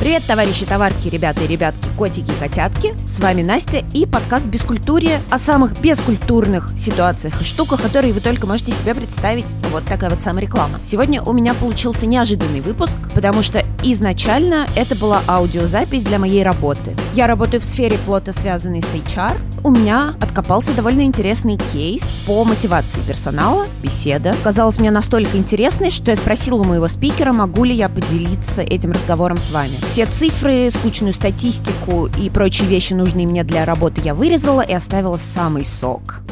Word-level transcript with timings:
Привет, 0.00 0.22
товарищи, 0.26 0.64
товарки, 0.64 1.08
ребята 1.08 1.44
и 1.44 1.46
ребятки, 1.46 1.86
котики 1.98 2.30
и 2.30 2.40
котятки. 2.40 2.94
С 3.06 3.20
вами 3.20 3.42
Настя 3.42 3.84
и 3.92 4.06
подкаст 4.06 4.46
«Бескультурье» 4.46 5.20
о 5.28 5.36
самых 5.38 5.78
бескультурных 5.78 6.70
ситуациях 6.78 7.38
и 7.38 7.44
штуках, 7.44 7.82
которые 7.82 8.14
вы 8.14 8.22
только 8.22 8.46
можете 8.46 8.72
себе 8.72 8.94
представить. 8.94 9.52
Вот 9.70 9.84
такая 9.84 10.08
вот 10.08 10.22
самореклама. 10.22 10.80
Сегодня 10.86 11.20
у 11.20 11.34
меня 11.34 11.52
получился 11.52 12.06
неожиданный 12.06 12.62
выпуск, 12.62 12.96
потому 13.14 13.42
что 13.42 13.62
изначально 13.82 14.66
это 14.76 14.94
была 14.94 15.22
аудиозапись 15.26 16.02
для 16.02 16.18
моей 16.18 16.42
работы. 16.42 16.94
Я 17.14 17.26
работаю 17.26 17.60
в 17.60 17.64
сфере 17.64 17.98
плотно 18.04 18.32
связанной 18.32 18.82
с 18.82 18.94
HR. 18.94 19.32
У 19.62 19.70
меня 19.70 20.14
откопался 20.20 20.72
довольно 20.72 21.02
интересный 21.02 21.58
кейс 21.72 22.02
по 22.26 22.44
мотивации 22.44 23.00
персонала, 23.06 23.66
беседа. 23.82 24.34
Казалось 24.42 24.78
мне 24.78 24.90
настолько 24.90 25.36
интересной, 25.36 25.90
что 25.90 26.10
я 26.10 26.16
спросила 26.16 26.60
у 26.60 26.64
моего 26.64 26.88
спикера, 26.88 27.32
могу 27.32 27.64
ли 27.64 27.74
я 27.74 27.88
поделиться 27.88 28.62
этим 28.62 28.92
разговором 28.92 29.38
с 29.38 29.50
вами. 29.50 29.76
Все 29.86 30.06
цифры, 30.06 30.70
скучную 30.70 31.12
статистику 31.12 32.08
и 32.18 32.30
прочие 32.30 32.68
вещи, 32.68 32.94
нужные 32.94 33.26
мне 33.26 33.44
для 33.44 33.64
работы, 33.64 34.00
я 34.04 34.14
вырезала 34.14 34.62
и 34.62 34.72
оставила 34.72 35.18
самый 35.34 35.64
сок. 35.64 36.22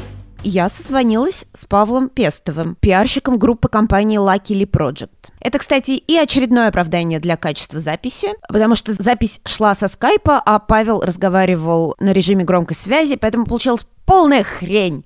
Я 0.45 0.69
созвонилась 0.69 1.47
с 1.52 1.66
Павлом 1.66 2.09
Пестовым, 2.09 2.77
пиарщиком 2.80 3.38
группы 3.38 3.69
компании 3.69 4.19
Luckily 4.19 4.70
Project. 4.70 5.33
Это, 5.41 5.59
кстати, 5.59 5.91
и 5.92 6.16
очередное 6.16 6.69
оправдание 6.69 7.19
для 7.19 7.37
качества 7.37 7.80
записи, 7.80 8.29
потому 8.48 8.77
что 8.77 8.93
запись 8.93 9.41
шла 9.45 9.74
со 9.74 9.88
скайпа, 9.88 10.41
а 10.45 10.60
Павел 10.60 11.01
разговаривал 11.01 11.96
на 11.98 12.12
режиме 12.12 12.45
громкой 12.45 12.77
связи, 12.77 13.16
поэтому 13.16 13.46
получилась 13.46 13.87
полная 14.06 14.45
хрень. 14.45 15.05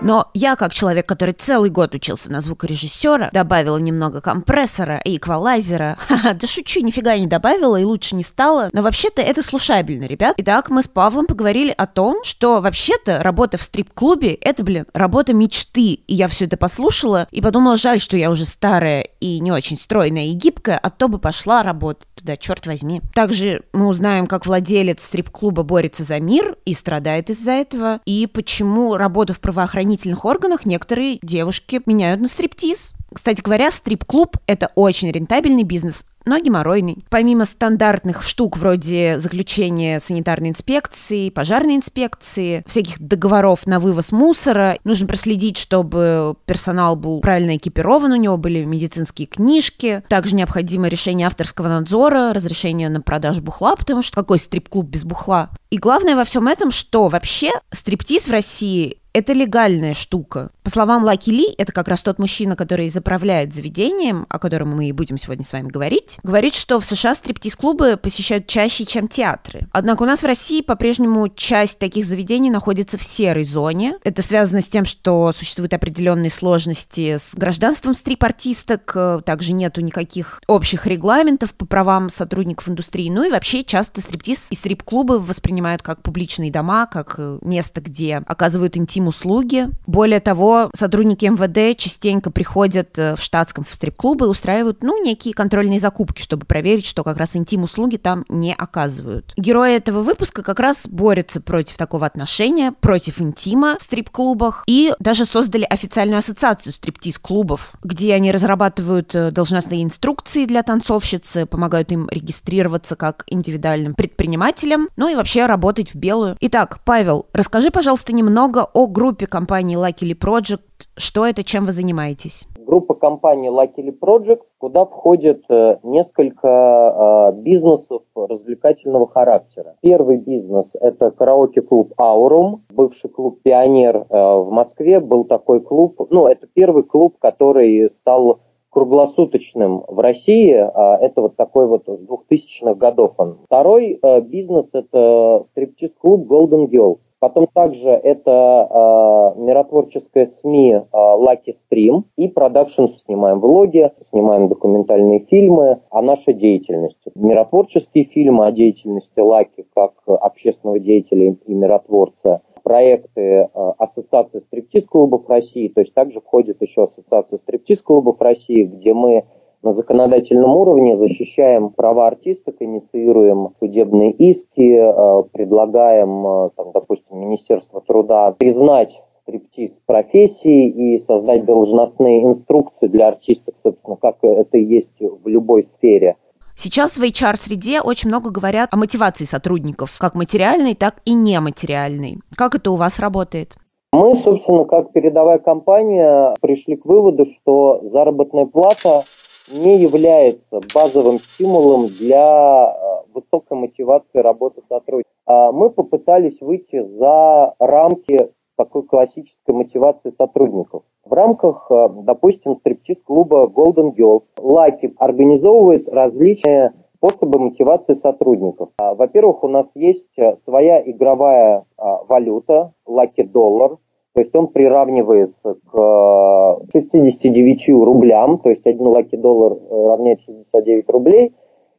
Но 0.00 0.28
я, 0.32 0.54
как 0.56 0.72
человек, 0.72 1.06
который 1.06 1.34
целый 1.34 1.70
год 1.70 1.94
учился 1.94 2.30
на 2.30 2.40
звукорежиссера, 2.40 3.30
добавила 3.32 3.78
немного 3.78 4.20
компрессора 4.20 4.98
и 4.98 5.16
эквалайзера. 5.16 5.96
Ха-ха, 6.08 6.34
да 6.34 6.46
шучу, 6.46 6.80
нифига 6.80 7.16
не 7.18 7.26
добавила 7.26 7.76
и 7.76 7.84
лучше 7.84 8.14
не 8.14 8.22
стало. 8.22 8.70
Но 8.72 8.82
вообще-то 8.82 9.22
это 9.22 9.42
слушабельно, 9.42 10.04
ребят. 10.04 10.34
Итак, 10.38 10.70
мы 10.70 10.82
с 10.82 10.88
Павлом 10.88 11.26
поговорили 11.26 11.74
о 11.76 11.86
том, 11.86 12.22
что 12.22 12.60
вообще-то 12.60 13.22
работа 13.22 13.58
в 13.58 13.62
стрип-клубе— 13.62 14.34
это, 14.40 14.62
блин, 14.62 14.86
работа 14.94 15.32
мечты. 15.32 15.94
И 15.94 16.14
я 16.14 16.28
все 16.28 16.44
это 16.44 16.56
послушала 16.56 17.26
и 17.30 17.40
подумала, 17.40 17.76
жаль, 17.76 17.98
что 17.98 18.16
я 18.16 18.30
уже 18.30 18.44
старая 18.44 19.02
и 19.20 19.40
не 19.40 19.50
очень 19.50 19.76
стройная 19.76 20.26
и 20.26 20.32
гибкая, 20.32 20.78
а 20.78 20.90
то 20.90 21.08
бы 21.08 21.18
пошла 21.18 21.62
работать 21.62 22.08
туда, 22.14 22.36
черт 22.36 22.66
возьми. 22.66 23.00
Также 23.14 23.62
мы 23.72 23.86
узнаем, 23.86 24.26
как 24.26 24.46
владелец 24.46 25.04
стрип-клуба 25.04 25.62
борется 25.62 26.04
за 26.04 26.20
мир 26.20 26.56
и 26.64 26.74
страдает 26.74 27.30
из-за 27.30 27.52
этого, 27.52 28.00
и 28.04 28.26
почему 28.26 28.96
работа 28.96 29.32
в 29.32 29.40
правоохранительных 29.88 30.24
органах 30.24 30.66
некоторые 30.66 31.18
девушки 31.22 31.80
меняют 31.86 32.20
на 32.20 32.28
стриптиз. 32.28 32.92
Кстати 33.12 33.40
говоря, 33.40 33.70
стрип-клуб– 33.70 34.36
это 34.46 34.70
очень 34.74 35.10
рентабельный 35.10 35.62
бизнес, 35.62 36.04
но 36.26 36.38
геморройный. 36.38 36.98
Помимо 37.08 37.46
стандартных 37.46 38.22
штук 38.22 38.58
вроде 38.58 39.18
заключения 39.18 39.98
санитарной 39.98 40.50
инспекции, 40.50 41.30
пожарной 41.30 41.76
инспекции, 41.76 42.62
всяких 42.66 43.00
договоров 43.00 43.66
на 43.66 43.80
вывоз 43.80 44.12
мусора, 44.12 44.78
нужно 44.84 45.06
проследить, 45.06 45.56
чтобы 45.56 46.36
персонал 46.44 46.96
был 46.96 47.22
правильно 47.22 47.56
экипирован, 47.56 48.12
у 48.12 48.16
него 48.16 48.36
были 48.36 48.62
медицинские 48.64 49.26
книжки. 49.26 50.02
Также 50.10 50.34
необходимо 50.34 50.88
решение 50.88 51.28
авторского 51.28 51.68
надзора, 51.68 52.34
разрешение 52.34 52.90
на 52.90 53.00
продажу 53.00 53.40
бухла, 53.40 53.74
потому 53.74 54.02
что 54.02 54.14
какой 54.14 54.38
стрип-клуб 54.38 54.86
без 54.86 55.04
бухла? 55.04 55.48
И 55.70 55.78
главное 55.78 56.14
во 56.14 56.24
всем 56.24 56.46
этом, 56.46 56.70
что 56.72 57.08
вообще 57.08 57.52
стриптиз 57.72 58.28
в 58.28 58.32
России 58.32 58.98
это 59.18 59.32
легальная 59.32 59.94
штука. 59.94 60.50
По 60.62 60.70
словам 60.70 61.04
Лаки 61.04 61.30
Ли, 61.30 61.54
это 61.58 61.72
как 61.72 61.88
раз 61.88 62.02
тот 62.02 62.18
мужчина, 62.18 62.56
который 62.56 62.88
заправляет 62.88 63.52
заведением, 63.52 64.26
о 64.28 64.38
котором 64.38 64.76
мы 64.76 64.88
и 64.88 64.92
будем 64.92 65.18
сегодня 65.18 65.44
с 65.44 65.52
вами 65.52 65.68
говорить, 65.68 66.18
говорит, 66.22 66.54
что 66.54 66.78
в 66.78 66.84
США 66.84 67.14
стриптиз-клубы 67.14 67.96
посещают 67.96 68.46
чаще, 68.46 68.84
чем 68.84 69.08
театры. 69.08 69.68
Однако 69.72 70.04
у 70.04 70.06
нас 70.06 70.22
в 70.22 70.26
России 70.26 70.60
по-прежнему 70.62 71.28
часть 71.28 71.78
таких 71.78 72.06
заведений 72.06 72.50
находится 72.50 72.96
в 72.96 73.02
серой 73.02 73.44
зоне. 73.44 73.98
Это 74.04 74.22
связано 74.22 74.60
с 74.60 74.68
тем, 74.68 74.84
что 74.84 75.32
существуют 75.32 75.74
определенные 75.74 76.30
сложности 76.30 77.16
с 77.16 77.34
гражданством 77.34 77.94
стрип-артисток, 77.94 79.24
также 79.24 79.52
нету 79.52 79.80
никаких 79.80 80.40
общих 80.46 80.86
регламентов 80.86 81.54
по 81.54 81.66
правам 81.66 82.08
сотрудников 82.08 82.68
индустрии, 82.68 83.10
ну 83.10 83.24
и 83.26 83.30
вообще 83.30 83.64
часто 83.64 84.00
стриптиз 84.00 84.46
и 84.50 84.54
стрип-клубы 84.54 85.18
воспринимают 85.18 85.82
как 85.82 86.02
публичные 86.02 86.52
дома, 86.52 86.86
как 86.86 87.18
место, 87.42 87.80
где 87.80 88.22
оказывают 88.26 88.76
интим 88.76 89.07
услуги. 89.08 89.68
Более 89.86 90.20
того, 90.20 90.70
сотрудники 90.74 91.26
МВД 91.26 91.78
частенько 91.78 92.30
приходят 92.30 92.98
э, 92.98 93.16
в 93.16 93.20
штатском 93.20 93.64
в 93.64 93.74
стрип-клубы 93.74 94.26
и 94.26 94.28
устраивают, 94.28 94.82
ну, 94.82 95.02
некие 95.02 95.34
контрольные 95.34 95.80
закупки, 95.80 96.22
чтобы 96.22 96.46
проверить, 96.46 96.86
что 96.86 97.04
как 97.04 97.16
раз 97.16 97.36
интим-услуги 97.36 97.96
там 97.96 98.24
не 98.28 98.54
оказывают. 98.54 99.32
Герои 99.36 99.74
этого 99.74 100.02
выпуска 100.02 100.42
как 100.42 100.60
раз 100.60 100.86
борются 100.86 101.40
против 101.40 101.76
такого 101.76 102.06
отношения, 102.06 102.72
против 102.72 103.20
интима 103.20 103.76
в 103.78 103.82
стрип-клубах 103.82 104.64
и 104.66 104.92
даже 104.98 105.24
создали 105.24 105.64
официальную 105.64 106.18
ассоциацию 106.18 106.72
стриптиз-клубов, 106.72 107.74
где 107.82 108.14
они 108.14 108.32
разрабатывают 108.32 109.14
э, 109.14 109.30
должностные 109.30 109.84
инструкции 109.84 110.44
для 110.44 110.62
танцовщицы, 110.62 111.46
помогают 111.46 111.92
им 111.92 112.08
регистрироваться 112.10 112.96
как 112.96 113.24
индивидуальным 113.26 113.94
предпринимателям, 113.94 114.88
ну 114.96 115.08
и 115.08 115.14
вообще 115.14 115.46
работать 115.46 115.94
в 115.94 115.96
белую. 115.96 116.36
Итак, 116.40 116.80
Павел, 116.84 117.26
расскажи, 117.32 117.70
пожалуйста, 117.70 118.12
немного 118.12 118.64
о 118.64 118.86
группе 118.88 119.26
компании 119.26 119.76
Luckily 119.76 120.18
Project. 120.18 120.88
Что 120.96 121.26
это, 121.26 121.42
чем 121.44 121.64
вы 121.64 121.72
занимаетесь? 121.72 122.46
Группа 122.58 122.94
компании 122.94 123.50
Luckily 123.50 123.96
Project, 123.98 124.42
куда 124.58 124.84
входит 124.84 125.42
э, 125.48 125.78
несколько 125.82 127.32
э, 127.32 127.40
бизнесов 127.40 128.02
развлекательного 128.14 129.08
характера. 129.08 129.76
Первый 129.80 130.18
бизнес– 130.18 130.66
это 130.80 131.10
караоке-клуб 131.10 131.94
«Аурум», 131.98 132.64
бывший 132.68 133.08
клуб 133.08 133.40
«Пионер» 133.42 133.96
э, 133.96 134.04
в 134.10 134.50
Москве. 134.50 135.00
Был 135.00 135.24
такой 135.24 135.60
клуб, 135.60 135.96
ну, 136.10 136.26
это 136.26 136.46
первый 136.52 136.82
клуб, 136.82 137.16
который 137.18 137.90
стал 138.00 138.40
круглосуточным 138.70 139.84
в 139.88 139.98
России. 139.98 140.52
Это 140.52 141.22
вот 141.22 141.36
такой 141.36 141.66
вот 141.66 141.84
с 141.86 142.06
2000-х 142.06 142.74
годов 142.74 143.14
он. 143.16 143.38
Второй 143.46 143.98
бизнес– 144.24 144.66
это 144.74 145.44
стриптиз-клуб 145.52 146.30
Golden 146.30 146.66
Girl. 146.68 146.98
Потом 147.20 147.48
также 147.52 147.88
это 147.88 148.30
э, 148.30 149.40
миротворческая 149.40 150.30
СМИ 150.40 150.72
э, 150.74 150.82
Lucky 150.92 151.54
Stream 151.68 152.04
и 152.16 152.28
продакшн. 152.28 152.86
Снимаем 153.04 153.40
влоги, 153.40 153.90
снимаем 154.10 154.48
документальные 154.48 155.26
фильмы 155.28 155.80
о 155.90 156.02
нашей 156.02 156.34
деятельности. 156.34 157.10
Миротворческие 157.16 158.04
фильмы 158.04 158.46
о 158.46 158.52
деятельности 158.52 159.18
Лаки 159.18 159.66
как 159.74 159.94
общественного 160.06 160.78
деятеля 160.78 161.36
и 161.44 161.54
миротворца. 161.54 162.42
Проекты 162.62 163.20
э, 163.20 163.48
Ассоциации 163.52 164.40
стриптиз-клубов 164.40 165.28
России, 165.28 165.68
то 165.68 165.80
есть 165.80 165.94
также 165.94 166.20
входит 166.20 166.62
еще 166.62 166.84
Ассоциация 166.84 167.38
стриптиз-клубов 167.38 168.20
России, 168.20 168.62
где 168.62 168.94
мы 168.94 169.24
на 169.68 169.74
законодательном 169.74 170.56
уровне 170.56 170.96
защищаем 170.96 171.70
права 171.70 172.06
артисток, 172.06 172.56
инициируем 172.60 173.50
судебные 173.58 174.12
иски, 174.12 174.60
э, 174.60 175.22
предлагаем, 175.30 176.26
э, 176.26 176.50
там, 176.56 176.72
допустим, 176.72 177.20
Министерство 177.20 177.82
труда 177.82 178.32
признать 178.32 178.98
стриптиз 179.22 179.72
профессии 179.84 180.68
и 180.68 180.98
создать 181.00 181.44
должностные 181.44 182.24
инструкции 182.24 182.86
для 182.86 183.08
артисток, 183.08 183.56
собственно, 183.62 183.96
как 183.96 184.16
это 184.22 184.56
есть 184.56 184.98
в 185.00 185.28
любой 185.28 185.68
сфере. 185.76 186.16
Сейчас 186.54 186.96
в 186.96 187.02
HR-среде 187.02 187.82
очень 187.82 188.08
много 188.08 188.30
говорят 188.30 188.70
о 188.72 188.78
мотивации 188.78 189.24
сотрудников, 189.24 189.98
как 189.98 190.14
материальной, 190.14 190.74
так 190.74 190.94
и 191.04 191.12
нематериальной. 191.12 192.16
Как 192.34 192.54
это 192.54 192.70
у 192.70 192.76
вас 192.76 192.98
работает? 192.98 193.58
Мы, 193.92 194.16
собственно, 194.16 194.64
как 194.64 194.92
передовая 194.92 195.38
компания, 195.38 196.34
пришли 196.40 196.76
к 196.76 196.84
выводу, 196.84 197.26
что 197.40 197.80
заработная 197.90 198.44
плата 198.44 199.04
не 199.52 199.78
является 199.78 200.60
базовым 200.74 201.18
стимулом 201.18 201.86
для 201.86 202.74
э, 202.74 203.12
высокой 203.12 203.58
мотивации 203.58 204.18
работы 204.18 204.62
сотрудников. 204.68 205.12
А 205.26 205.52
мы 205.52 205.70
попытались 205.70 206.40
выйти 206.40 206.82
за 206.82 207.54
рамки 207.58 208.30
такой 208.56 208.82
классической 208.82 209.54
мотивации 209.54 210.12
сотрудников. 210.18 210.82
В 211.04 211.12
рамках, 211.12 211.66
э, 211.70 211.88
допустим, 212.02 212.56
стриптиз-клуба 212.56 213.46
Golden 213.46 213.94
Girls 213.94 214.24
Lucky 214.38 214.92
организовывает 214.98 215.88
различные 215.88 216.74
способы 216.98 217.38
мотивации 217.38 217.94
сотрудников. 217.94 218.70
А, 218.78 218.94
во-первых, 218.94 219.44
у 219.44 219.48
нас 219.48 219.66
есть 219.74 220.18
э, 220.18 220.36
своя 220.44 220.82
игровая 220.84 221.64
а, 221.76 222.02
валюта, 222.08 222.72
Lucky 222.86 223.22
Dollar, 223.22 223.78
то 224.14 224.22
есть 224.22 224.34
он 224.34 224.48
приравнивается 224.48 225.56
к 225.70 226.60
69 226.72 227.68
э, 227.68 227.72
рублям, 227.72 228.38
то 228.38 228.50
есть 228.50 228.66
один 228.66 228.88
лаки 228.88 229.16
доллар 229.16 229.52
э, 229.52 229.86
равняет 229.88 230.20
69 230.22 230.88
рублей. 230.88 231.34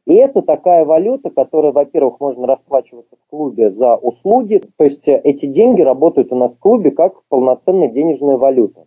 И 0.06 0.14
это 0.14 0.42
такая 0.42 0.84
валюта, 0.84 1.30
которая, 1.30 1.72
во-первых, 1.72 2.18
можно 2.18 2.46
расплачиваться 2.46 3.14
в 3.16 3.30
клубе 3.30 3.70
за 3.70 3.96
услуги, 3.96 4.62
то 4.76 4.84
есть 4.84 5.06
э, 5.06 5.20
эти 5.22 5.46
деньги 5.46 5.82
работают 5.82 6.32
у 6.32 6.36
нас 6.36 6.52
в 6.52 6.58
клубе 6.58 6.92
как 6.92 7.22
полноценная 7.28 7.88
денежная 7.88 8.38
валюта. 8.38 8.86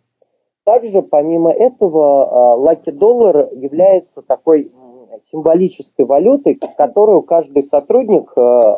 Также, 0.64 1.02
помимо 1.02 1.52
этого, 1.52 2.56
лаки 2.56 2.90
доллар 2.90 3.50
является 3.52 4.22
такой 4.22 4.72
символической 5.30 6.06
валютой, 6.06 6.56
которую 6.56 7.22
каждый 7.22 7.64
сотрудник 7.66 8.32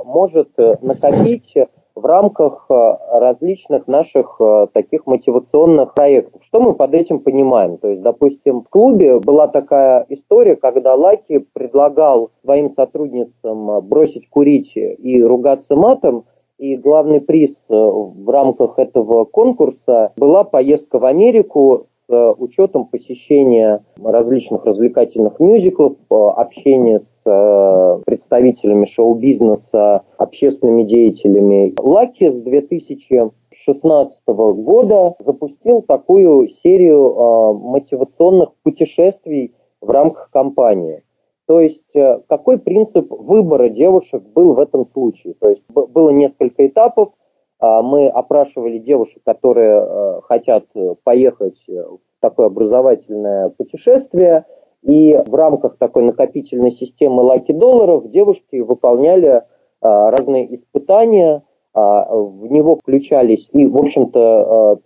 может 0.03 0.50
накопить 0.81 1.53
в 1.95 2.06
рамках 2.06 2.68
различных 2.69 3.88
наших 3.88 4.39
таких 4.74 5.06
мотивационных 5.06 5.94
проектов. 5.94 6.42
Что 6.44 6.59
мы 6.59 6.74
под 6.74 6.94
этим 6.94 7.19
понимаем? 7.19 7.77
То 7.77 7.88
есть, 7.88 8.01
допустим, 8.01 8.62
в 8.62 8.69
клубе 8.69 9.19
была 9.19 9.47
такая 9.47 10.06
история, 10.09 10.56
когда 10.57 10.94
Лаки 10.95 11.45
предлагал 11.53 12.31
своим 12.44 12.74
сотрудницам 12.75 13.81
бросить 13.88 14.30
курить 14.30 14.74
и 14.75 15.24
ругаться 15.24 15.75
матом, 15.75 16.25
и 16.57 16.77
главный 16.77 17.19
приз 17.19 17.53
в 17.68 18.30
рамках 18.30 18.80
этого 18.80 19.25
конкурса 19.25 20.13
была 20.15 20.44
поездка 20.44 21.00
в 21.00 21.06
Америку 21.06 21.88
с 22.07 22.35
учетом 22.37 22.85
посещения 22.85 23.83
различных 24.01 24.65
развлекательных 24.65 25.39
мюзиклов, 25.39 25.93
э, 25.93 26.15
общения 26.15 26.99
с 26.99 27.05
э, 27.25 28.01
представителями 28.05 28.85
шоу-бизнеса, 28.85 30.03
общественными 30.17 30.83
деятелями. 30.83 31.73
Лаки 31.79 32.29
с 32.29 32.41
2016 32.41 34.27
года 34.27 35.15
запустил 35.19 35.81
такую 35.81 36.49
серию 36.63 37.11
э, 37.11 37.53
мотивационных 37.53 38.49
путешествий 38.63 39.53
в 39.81 39.89
рамках 39.89 40.29
компании. 40.31 41.03
То 41.47 41.59
есть 41.59 41.93
какой 42.27 42.57
принцип 42.57 43.11
выбора 43.11 43.69
девушек 43.69 44.23
был 44.33 44.55
в 44.55 44.59
этом 44.59 44.87
случае? 44.91 45.35
То 45.39 45.49
есть 45.49 45.61
было 45.69 46.09
несколько 46.09 46.65
этапов– 46.65 47.09
мы 47.61 48.09
опрашивали 48.09 48.79
девушек, 48.79 49.21
которые 49.25 49.81
э, 49.81 50.21
хотят 50.23 50.65
поехать 51.03 51.61
в 51.67 51.99
такое 52.19 52.47
образовательное 52.47 53.49
путешествие, 53.49 54.45
и 54.85 55.19
в 55.25 55.33
рамках 55.33 55.77
такой 55.77 56.03
накопительной 56.03 56.71
системы 56.71 57.23
лаки 57.23 57.51
долларов 57.51 58.09
девушки 58.11 58.57
выполняли 58.57 59.43
а, 59.81 60.11
разные 60.11 60.55
испытания, 60.55 61.43
а, 61.73 62.15
в 62.15 62.45
него 62.47 62.77
включались 62.77 63.49
и, 63.51 63.65
в 63.65 63.77
общем-то, 63.77 64.79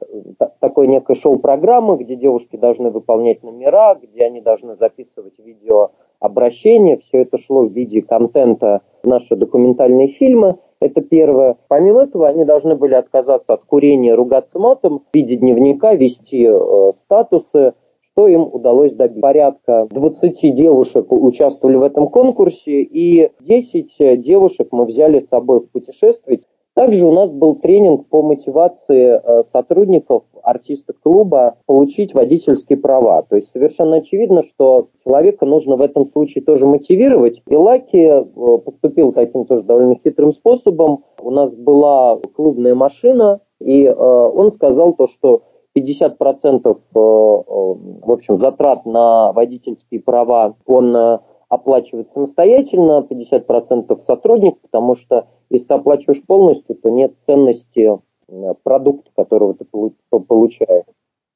такое 0.59 0.87
некое 0.87 1.15
шоу-программы, 1.15 1.97
где 1.97 2.15
девушки 2.15 2.55
должны 2.55 2.91
выполнять 2.91 3.43
номера, 3.43 3.95
где 3.95 4.23
они 4.23 4.39
должны 4.41 4.77
записывать 4.77 5.37
видеообращения. 5.37 6.97
Все 6.97 7.23
это 7.23 7.37
шло 7.37 7.65
в 7.65 7.73
виде 7.73 8.01
контента 8.01 8.81
в 9.03 9.07
наши 9.07 9.35
документальные 9.35 10.13
фильмы. 10.13 10.57
Это 10.81 11.01
первое. 11.01 11.57
Помимо 11.67 12.03
этого, 12.03 12.29
они 12.29 12.45
должны 12.45 12.75
были 12.75 12.93
отказаться 12.93 13.53
от 13.53 13.65
курения, 13.65 14.15
ругаться 14.15 14.59
матом, 14.59 14.99
в 14.99 15.15
виде 15.15 15.35
дневника, 15.35 15.93
вести 15.93 16.47
э, 16.47 16.93
статусы, 17.03 17.73
что 18.11 18.27
им 18.27 18.43
удалось 18.43 18.93
добиться. 18.93 19.21
Порядка 19.21 19.87
20 19.91 20.55
девушек 20.55 21.11
участвовали 21.11 21.75
в 21.75 21.83
этом 21.83 22.07
конкурсе, 22.07 22.81
и 22.81 23.29
10 23.41 23.95
э, 23.99 24.15
девушек 24.17 24.69
мы 24.71 24.85
взяли 24.85 25.19
с 25.19 25.27
собой 25.27 25.59
в 25.59 25.69
путешествие. 25.69 26.41
Также 26.75 27.05
у 27.05 27.11
нас 27.11 27.29
был 27.29 27.55
тренинг 27.55 28.07
по 28.07 28.21
мотивации 28.21 29.19
э, 29.21 29.43
сотрудников 29.51 30.23
артистов 30.43 30.95
клуба 31.01 31.57
получить 31.65 32.13
водительские 32.13 32.77
права. 32.77 33.23
То 33.23 33.35
есть 33.35 33.51
совершенно 33.51 33.97
очевидно, 33.97 34.43
что 34.43 34.87
человека 35.03 35.45
нужно 35.45 35.75
в 35.75 35.81
этом 35.81 36.07
случае 36.07 36.43
тоже 36.43 36.65
мотивировать. 36.65 37.41
И 37.47 37.55
Лаки 37.55 37.97
э, 37.97 38.23
поступил 38.63 39.11
таким 39.11 39.45
тоже 39.45 39.63
довольно 39.63 39.95
хитрым 39.95 40.33
способом. 40.33 41.03
У 41.21 41.31
нас 41.31 41.53
была 41.53 42.17
клубная 42.35 42.75
машина, 42.75 43.41
и 43.59 43.83
э, 43.83 43.93
он 43.93 44.53
сказал 44.53 44.93
то, 44.93 45.07
что 45.07 45.41
50% 45.75 46.77
в 46.93 48.11
общем, 48.11 48.39
затрат 48.39 48.85
на 48.85 49.31
водительские 49.33 50.01
права 50.01 50.55
он 50.65 51.19
оплачивает 51.49 52.11
самостоятельно, 52.11 53.05
50% 53.09 54.05
сотрудник, 54.05 54.59
потому 54.61 54.95
что 54.95 55.27
если 55.49 55.65
ты 55.65 55.73
оплачиваешь 55.73 56.23
полностью, 56.23 56.75
то 56.75 56.89
нет 56.89 57.13
ценности 57.25 57.99
э, 58.27 58.53
продукта, 58.63 59.09
которого 59.15 59.55
ты 59.55 59.65
получаешь. 59.65 60.85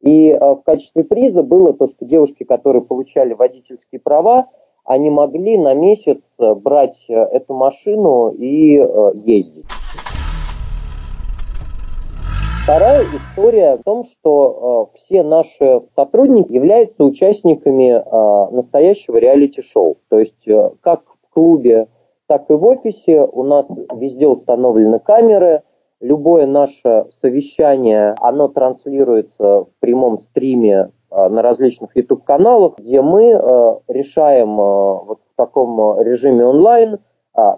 И 0.01 0.29
э, 0.29 0.39
в 0.39 0.61
качестве 0.61 1.03
приза 1.03 1.41
было 1.41 1.73
то, 1.73 1.87
что 1.87 2.05
девушки, 2.05 2.43
которые 2.43 2.83
получали 2.83 3.33
водительские 3.33 3.99
права, 3.99 4.47
они 4.85 5.09
могли 5.09 5.57
на 5.57 5.73
месяц 5.73 6.19
э, 6.37 6.53
брать 6.53 7.03
эту 7.07 7.55
машину 7.55 8.29
и 8.29 8.73
ездить. 9.25 9.65
Вторая 12.63 13.03
история 13.03 13.75
в 13.75 13.83
том, 13.83 14.05
что 14.05 14.89
э, 14.95 14.97
все 14.97 15.23
наши 15.23 15.81
сотрудники 15.95 16.51
являются 16.53 17.03
участниками 17.03 17.91
э, 17.91 18.55
настоящего 18.55 19.17
реалити-шоу. 19.17 19.97
То 20.09 20.19
есть 20.19 20.47
э, 20.47 20.71
как 20.81 21.01
в 21.23 21.33
клубе 21.33 21.87
так 22.27 22.49
и 22.49 22.53
в 22.53 22.65
офисе. 22.65 23.21
У 23.21 23.43
нас 23.43 23.65
везде 23.95 24.27
установлены 24.27 24.99
камеры. 24.99 25.63
Любое 25.99 26.45
наше 26.47 27.05
совещание, 27.21 28.15
оно 28.19 28.47
транслируется 28.47 29.43
в 29.43 29.69
прямом 29.79 30.19
стриме 30.19 30.89
э, 31.11 31.29
на 31.29 31.41
различных 31.41 31.95
YouTube-каналах, 31.95 32.77
где 32.77 33.01
мы 33.01 33.31
э, 33.31 33.75
решаем 33.87 34.59
э, 34.59 35.03
вот 35.05 35.19
в 35.19 35.35
таком 35.35 36.01
режиме 36.01 36.45
онлайн 36.45 36.97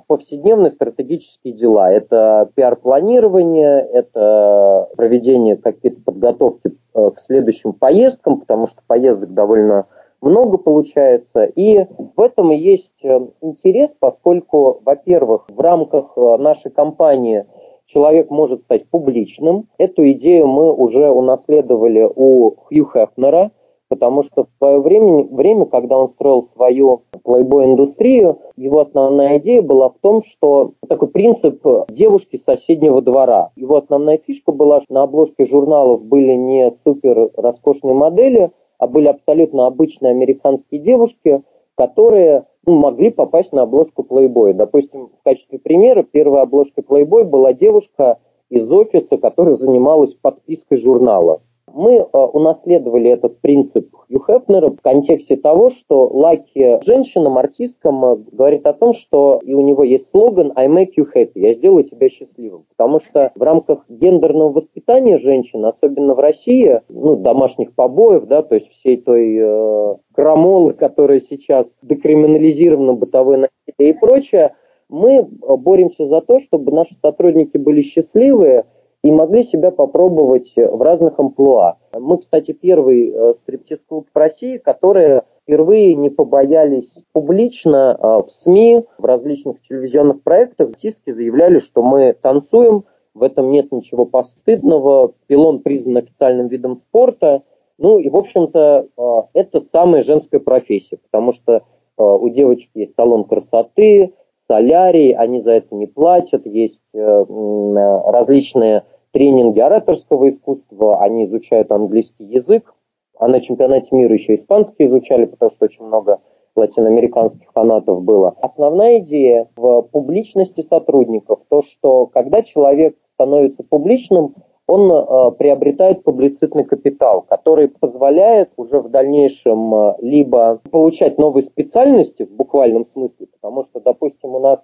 повседневные 0.08 0.72
стратегические 0.72 1.54
дела. 1.54 1.92
Это 1.92 2.50
пиар-планирование, 2.56 3.82
это 3.82 4.90
проведение 4.96 5.58
каких-то 5.58 6.02
подготовки 6.02 6.76
к 6.94 7.16
следующим 7.26 7.74
поездкам, 7.74 8.40
потому 8.40 8.68
что 8.68 8.82
поездок 8.88 9.34
довольно 9.34 9.88
много 10.26 10.58
получается. 10.58 11.44
И 11.44 11.86
в 12.16 12.20
этом 12.20 12.52
и 12.52 12.58
есть 12.58 13.04
э, 13.04 13.20
интерес, 13.42 13.92
поскольку, 14.00 14.82
во-первых, 14.84 15.46
в 15.50 15.60
рамках 15.60 16.14
э, 16.16 16.38
нашей 16.38 16.72
компании 16.72 17.46
человек 17.86 18.30
может 18.30 18.62
стать 18.64 18.90
публичным. 18.90 19.68
Эту 19.78 20.10
идею 20.12 20.48
мы 20.48 20.74
уже 20.74 21.10
унаследовали 21.10 22.10
у 22.16 22.56
Хью 22.56 22.90
Хефнера, 22.92 23.52
потому 23.90 24.24
что 24.24 24.44
в 24.44 24.50
свое 24.58 24.80
время, 24.80 25.24
время, 25.24 25.66
когда 25.66 25.98
он 25.98 26.10
строил 26.10 26.48
свою 26.54 27.04
плейбой-индустрию, 27.24 28.40
его 28.56 28.82
основная 28.82 29.38
идея 29.40 29.62
была 29.62 29.90
в 29.90 29.98
том, 30.02 30.22
что 30.24 30.74
такой 30.88 31.10
принцип 31.10 31.66
девушки 31.90 32.42
соседнего 32.46 33.02
двора. 33.02 33.52
Его 33.56 33.78
основная 33.78 34.18
фишка 34.18 34.52
была, 34.52 34.82
что 34.82 34.94
на 34.94 35.04
обложке 35.04 35.46
журналов 35.46 36.04
были 36.04 36.34
не 36.34 36.74
супер 36.84 37.32
роскошные 37.38 37.94
модели, 37.94 38.52
а 38.78 38.88
были 38.88 39.08
абсолютно 39.08 39.68
обычные 39.68 40.12
американские 40.12 40.82
девушки, 40.82 41.42
которые 41.76 42.46
ну, 42.66 42.76
могли 42.76 43.12
попасть 43.12 43.52
на 43.52 43.64
обложку 43.64 44.06
Playboy. 44.10 44.54
Допустим, 44.54 45.08
в 45.20 45.24
качестве 45.24 45.60
примера, 45.60 46.04
первой 46.04 46.42
обложкой 46.42 46.84
Playboy 46.84 47.24
была 47.24 47.54
девушка 47.54 48.20
из 48.50 48.70
офиса, 48.72 49.18
которая 49.18 49.56
занималась 49.56 50.14
подпиской 50.14 50.80
журнала. 50.80 51.42
Мы 51.74 51.98
э, 51.98 52.04
унаследовали 52.04 53.10
этот 53.10 53.42
принцип 53.42 53.90
Хью 53.92 54.24
Хефнера 54.26 54.70
в 54.70 54.82
контексте 54.82 55.36
того, 55.36 55.72
что 55.72 56.08
Лаки 56.08 56.80
женщинам, 56.86 57.38
артисткам 57.40 58.06
э, 58.06 58.18
говорит 58.32 58.68
о 58.68 58.74
том, 58.74 58.94
что 58.94 59.42
и 59.44 59.54
у 59.54 59.62
него 59.62 59.84
есть 59.84 60.10
слоган 60.12 60.54
«I 60.56 60.68
make 60.68 60.92
you 60.98 61.08
happy», 61.14 61.32
«Я 61.36 61.56
сделаю 61.56 61.84
тебя 61.84 62.10
счастливым». 62.10 62.66
Потому 62.78 63.00
что 63.00 63.32
в 63.36 63.42
рамках 63.42 63.84
гендерного 63.90 64.54
воспитания 64.54 65.18
женщин, 65.18 65.66
особенно 65.66 66.14
в 66.14 66.20
России, 66.20 66.82
ну, 66.88 67.16
домашних 67.16 67.74
побоев, 67.74 68.26
да, 68.26 68.44
то 68.44 68.56
есть 68.56 68.70
всей 68.70 68.98
той 68.98 69.36
э, 69.36 69.96
крамолы, 70.14 70.74
которая 70.74 71.20
сейчас 71.20 71.66
декриминализирована, 71.82 72.94
бытовое 72.94 73.38
насилие 73.38 73.96
и 73.96 74.00
прочее, 74.00 74.56
мы 74.88 75.24
боремся 75.24 76.06
за 76.08 76.22
то, 76.22 76.40
чтобы 76.42 76.72
наши 76.72 76.96
сотрудники 77.02 77.58
были 77.58 77.82
счастливые, 77.82 78.66
и 79.06 79.12
могли 79.12 79.44
себя 79.44 79.70
попробовать 79.70 80.52
в 80.56 80.82
разных 80.82 81.20
амплуа. 81.20 81.78
Мы, 81.94 82.18
кстати, 82.18 82.54
первый 82.54 83.12
э, 83.12 83.34
стриптиз-клуб 83.44 84.08
в 84.12 84.18
России, 84.18 84.58
которые 84.58 85.22
впервые 85.44 85.94
не 85.94 86.10
побоялись 86.10 86.92
публично 87.14 87.96
э, 87.96 88.04
в 88.04 88.32
СМИ, 88.42 88.84
в 88.98 89.06
различных 89.06 89.62
телевизионных 89.62 90.24
проектах. 90.24 90.70
Артистки 90.70 91.12
заявляли, 91.12 91.60
что 91.60 91.84
мы 91.84 92.14
танцуем, 92.20 92.86
в 93.14 93.22
этом 93.22 93.52
нет 93.52 93.72
ничего 93.72 94.08
постыдного, 94.08 95.14
пилон 95.28 95.60
признан 95.60 95.98
официальным 95.98 96.48
видом 96.48 96.78
спорта. 96.78 97.44
Ну 97.78 98.00
и, 98.00 98.10
в 98.10 98.18
общем-то, 98.18 98.88
э, 98.98 99.22
это 99.34 99.64
самая 99.72 100.02
женская 100.02 100.40
профессия, 100.40 100.98
потому 100.98 101.34
что 101.34 101.62
у 101.98 102.28
девочек 102.28 102.72
есть 102.74 102.94
салон 102.96 103.24
красоты, 103.24 104.14
солярий, 104.50 105.12
они 105.14 105.42
за 105.42 105.52
это 105.52 105.76
не 105.76 105.88
платят, 105.88 106.46
есть 106.46 106.82
различные 106.94 108.84
тренинги 109.16 109.62
ораторского 109.62 110.30
искусства, 110.30 111.02
они 111.02 111.26
изучают 111.26 111.72
английский 111.72 112.26
язык, 112.26 112.74
а 113.18 113.30
на 113.30 113.40
чемпионате 113.40 113.96
мира 113.96 114.14
еще 114.14 114.36
испанский 114.36 114.88
изучали, 114.88 115.24
потому 115.24 115.52
что 115.52 115.66
очень 115.66 115.86
много 115.86 116.20
латиноамериканских 116.58 117.50
фанатов 117.54 118.04
было. 118.04 118.36
Основная 118.42 119.00
идея 119.00 119.48
в 119.56 119.84
публичности 119.84 120.66
сотрудников, 120.70 121.40
то, 121.48 121.62
что 121.62 122.08
когда 122.08 122.42
человек 122.42 122.98
становится 123.14 123.64
публичным, 123.64 124.36
он 124.68 124.92
э, 124.92 125.32
приобретает 125.38 126.04
публицитный 126.04 126.66
капитал, 126.66 127.22
который 127.22 127.70
позволяет 127.70 128.52
уже 128.58 128.82
в 128.82 128.90
дальнейшем 128.90 129.74
э, 129.74 129.96
либо 130.02 130.60
получать 130.72 131.18
новые 131.18 131.46
специальности 131.46 132.24
в 132.24 132.36
буквальном 132.36 132.86
смысле, 132.92 133.28
потому 133.40 133.64
что, 133.64 133.80
допустим, 133.80 134.36
у 134.36 134.40
нас 134.40 134.60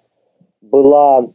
была 0.60 1.26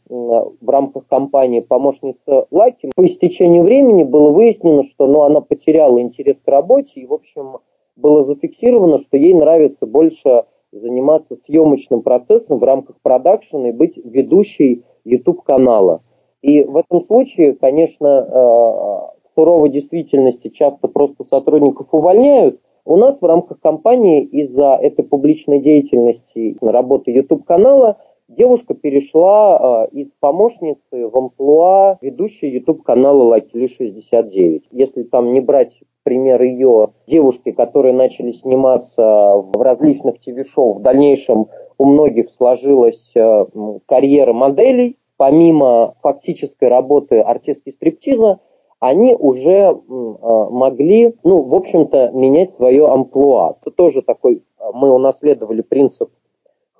рамках 0.77 1.07
компании 1.07 1.61
помощница 1.61 2.45
Лаки. 2.51 2.91
По 2.95 3.05
истечению 3.05 3.63
времени 3.63 4.03
было 4.03 4.29
выяснено, 4.29 4.83
что 4.83 5.07
ну, 5.07 5.23
она 5.23 5.41
потеряла 5.41 5.99
интерес 5.99 6.37
к 6.43 6.47
работе, 6.47 6.91
и, 6.95 7.07
в 7.07 7.13
общем, 7.13 7.57
было 7.95 8.23
зафиксировано, 8.25 8.99
что 8.99 9.17
ей 9.17 9.33
нравится 9.33 9.87
больше 9.87 10.43
заниматься 10.71 11.37
съемочным 11.45 12.01
процессом 12.01 12.59
в 12.59 12.63
рамках 12.63 12.97
продакшена 13.01 13.69
и 13.69 13.71
быть 13.71 13.97
ведущей 13.97 14.83
YouTube-канала. 15.03 16.01
И 16.41 16.63
в 16.63 16.77
этом 16.77 17.01
случае, 17.01 17.53
конечно, 17.53 18.07
э, 18.07 18.31
в 18.31 19.33
суровой 19.33 19.69
действительности 19.69 20.49
часто 20.49 20.87
просто 20.87 21.23
сотрудников 21.23 21.87
увольняют. 21.91 22.59
У 22.85 22.97
нас 22.97 23.19
в 23.19 23.25
рамках 23.25 23.59
компании 23.59 24.23
из-за 24.23 24.75
этой 24.75 25.03
публичной 25.03 25.59
деятельности 25.59 26.55
работы 26.61 27.11
YouTube-канала 27.11 27.97
девушка 28.37 28.73
перешла 28.73 29.87
э, 29.91 29.95
из 29.95 30.07
помощницы 30.19 31.07
в 31.07 31.17
амплуа 31.17 31.97
ведущей 32.01 32.49
YouTube-канала 32.49 33.23
Лакили 33.23 33.67
69. 33.67 34.67
Если 34.71 35.03
там 35.03 35.33
не 35.33 35.41
брать 35.41 35.73
пример 36.03 36.41
ее 36.41 36.91
девушки, 37.07 37.51
которые 37.51 37.93
начали 37.93 38.31
сниматься 38.31 39.01
в 39.01 39.61
различных 39.61 40.21
ТВ-шоу, 40.21 40.75
в 40.75 40.81
дальнейшем 40.81 41.47
у 41.77 41.85
многих 41.85 42.29
сложилась 42.37 43.11
э, 43.15 43.45
карьера 43.85 44.33
моделей, 44.33 44.97
помимо 45.17 45.95
фактической 46.01 46.69
работы 46.69 47.19
артистки 47.19 47.71
стриптиза, 47.71 48.39
они 48.79 49.15
уже 49.15 49.49
э, 49.49 49.75
могли, 49.89 51.15
ну, 51.23 51.41
в 51.41 51.55
общем-то, 51.55 52.11
менять 52.11 52.53
свое 52.53 52.87
амплуа. 52.87 53.57
Это 53.61 53.71
тоже 53.71 54.01
такой, 54.03 54.43
мы 54.73 54.93
унаследовали 54.93 55.61
принцип 55.61 56.11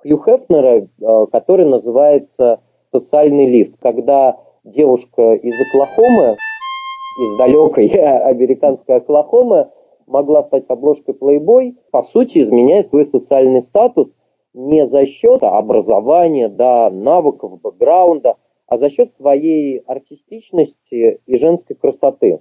Хью 0.02 0.22
Хефнера, 0.24 0.86
э, 1.00 1.26
который 1.32 1.66
называется 1.66 2.60
социальный 2.92 3.46
лифт, 3.46 3.76
когда 3.80 4.36
девушка 4.64 5.34
из 5.34 5.54
Оклахомы, 5.60 6.36
из 7.20 7.38
далекой 7.38 7.86
американской 8.26 8.96
Оклахомы, 8.96 9.70
могла 10.06 10.44
стать 10.44 10.64
обложкой 10.68 11.14
Playboy, 11.14 11.74
по 11.90 12.02
сути, 12.02 12.38
изменяя 12.38 12.82
свой 12.84 13.06
социальный 13.06 13.60
статус 13.60 14.08
не 14.54 14.86
за 14.86 15.06
счет 15.06 15.42
образования, 15.42 16.48
да, 16.48 16.90
навыков, 16.90 17.60
бэкграунда, 17.60 18.36
а 18.66 18.78
за 18.78 18.90
счет 18.90 19.12
своей 19.16 19.78
артистичности 19.78 21.20
и 21.26 21.36
женской 21.36 21.76
красоты. 21.76 22.40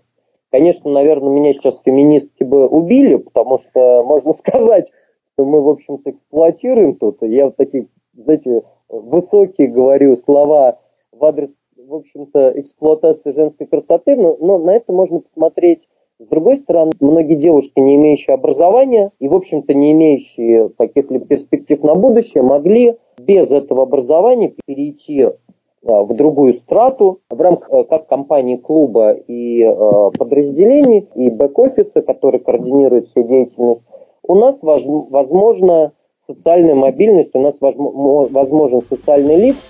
Конечно, 0.52 0.90
наверное, 0.90 1.30
меня 1.30 1.54
сейчас 1.54 1.82
феминистки 1.84 2.44
бы 2.44 2.68
убили, 2.68 3.16
потому 3.16 3.60
что 3.60 4.04
можно 4.04 4.34
сказать, 4.38 4.90
что 5.38 5.46
мы, 5.46 5.62
в 5.62 5.70
общем-то, 5.70 6.10
эксплуатируем 6.10 6.96
тут. 6.96 7.22
Я 7.22 7.46
вот 7.46 7.58
такие, 7.58 7.88
знаете, 8.16 8.64
высокие 8.90 9.68
говорю 9.68 10.16
слова 10.18 10.80
в 11.12 11.24
адрес, 11.24 11.52
в 11.78 11.94
общем-то, 11.94 12.54
эксплуатации 12.56 13.34
женской 13.34 13.68
красоты, 13.68 14.16
но, 14.16 14.36
но 14.40 14.58
на 14.58 14.72
это 14.72 14.92
можно 14.92 15.20
посмотреть 15.20 15.88
с 16.20 16.26
другой 16.26 16.58
стороны, 16.58 16.94
многие 17.00 17.36
девушки, 17.36 17.80
не 17.80 17.96
имеющие 17.96 18.34
образования 18.34 19.12
и, 19.20 19.28
в 19.28 19.36
общем-то, 19.36 19.76
не 19.76 19.92
имеющие 19.92 20.70
каких-либо 20.70 21.28
перспектив 21.28 21.84
на 21.84 21.94
будущее, 21.94 22.42
могли 22.42 22.96
без 23.20 23.52
этого 23.52 23.84
образования 23.84 24.56
перейти 24.66 25.22
а, 25.22 25.34
в 25.84 26.16
другую 26.16 26.56
страту 26.56 27.20
в 27.30 27.40
рамках 27.40 27.72
э, 27.72 27.84
как 27.84 28.08
компании 28.08 28.58
клуба 28.58 29.12
и 29.12 29.62
э, 29.62 30.12
подразделений, 30.18 31.08
и 31.14 31.30
бэк-офиса, 31.30 32.02
который 32.02 32.40
координирует 32.40 33.10
всю 33.10 33.22
деятельность, 33.22 33.84
у 34.28 34.36
нас 34.36 34.58
возможна 34.62 35.94
социальная 36.28 36.76
мобильность, 36.76 37.32
у 37.34 37.42
нас 37.42 37.56
возможен 37.62 38.82
социальный 38.90 39.38
лифт, 39.38 39.64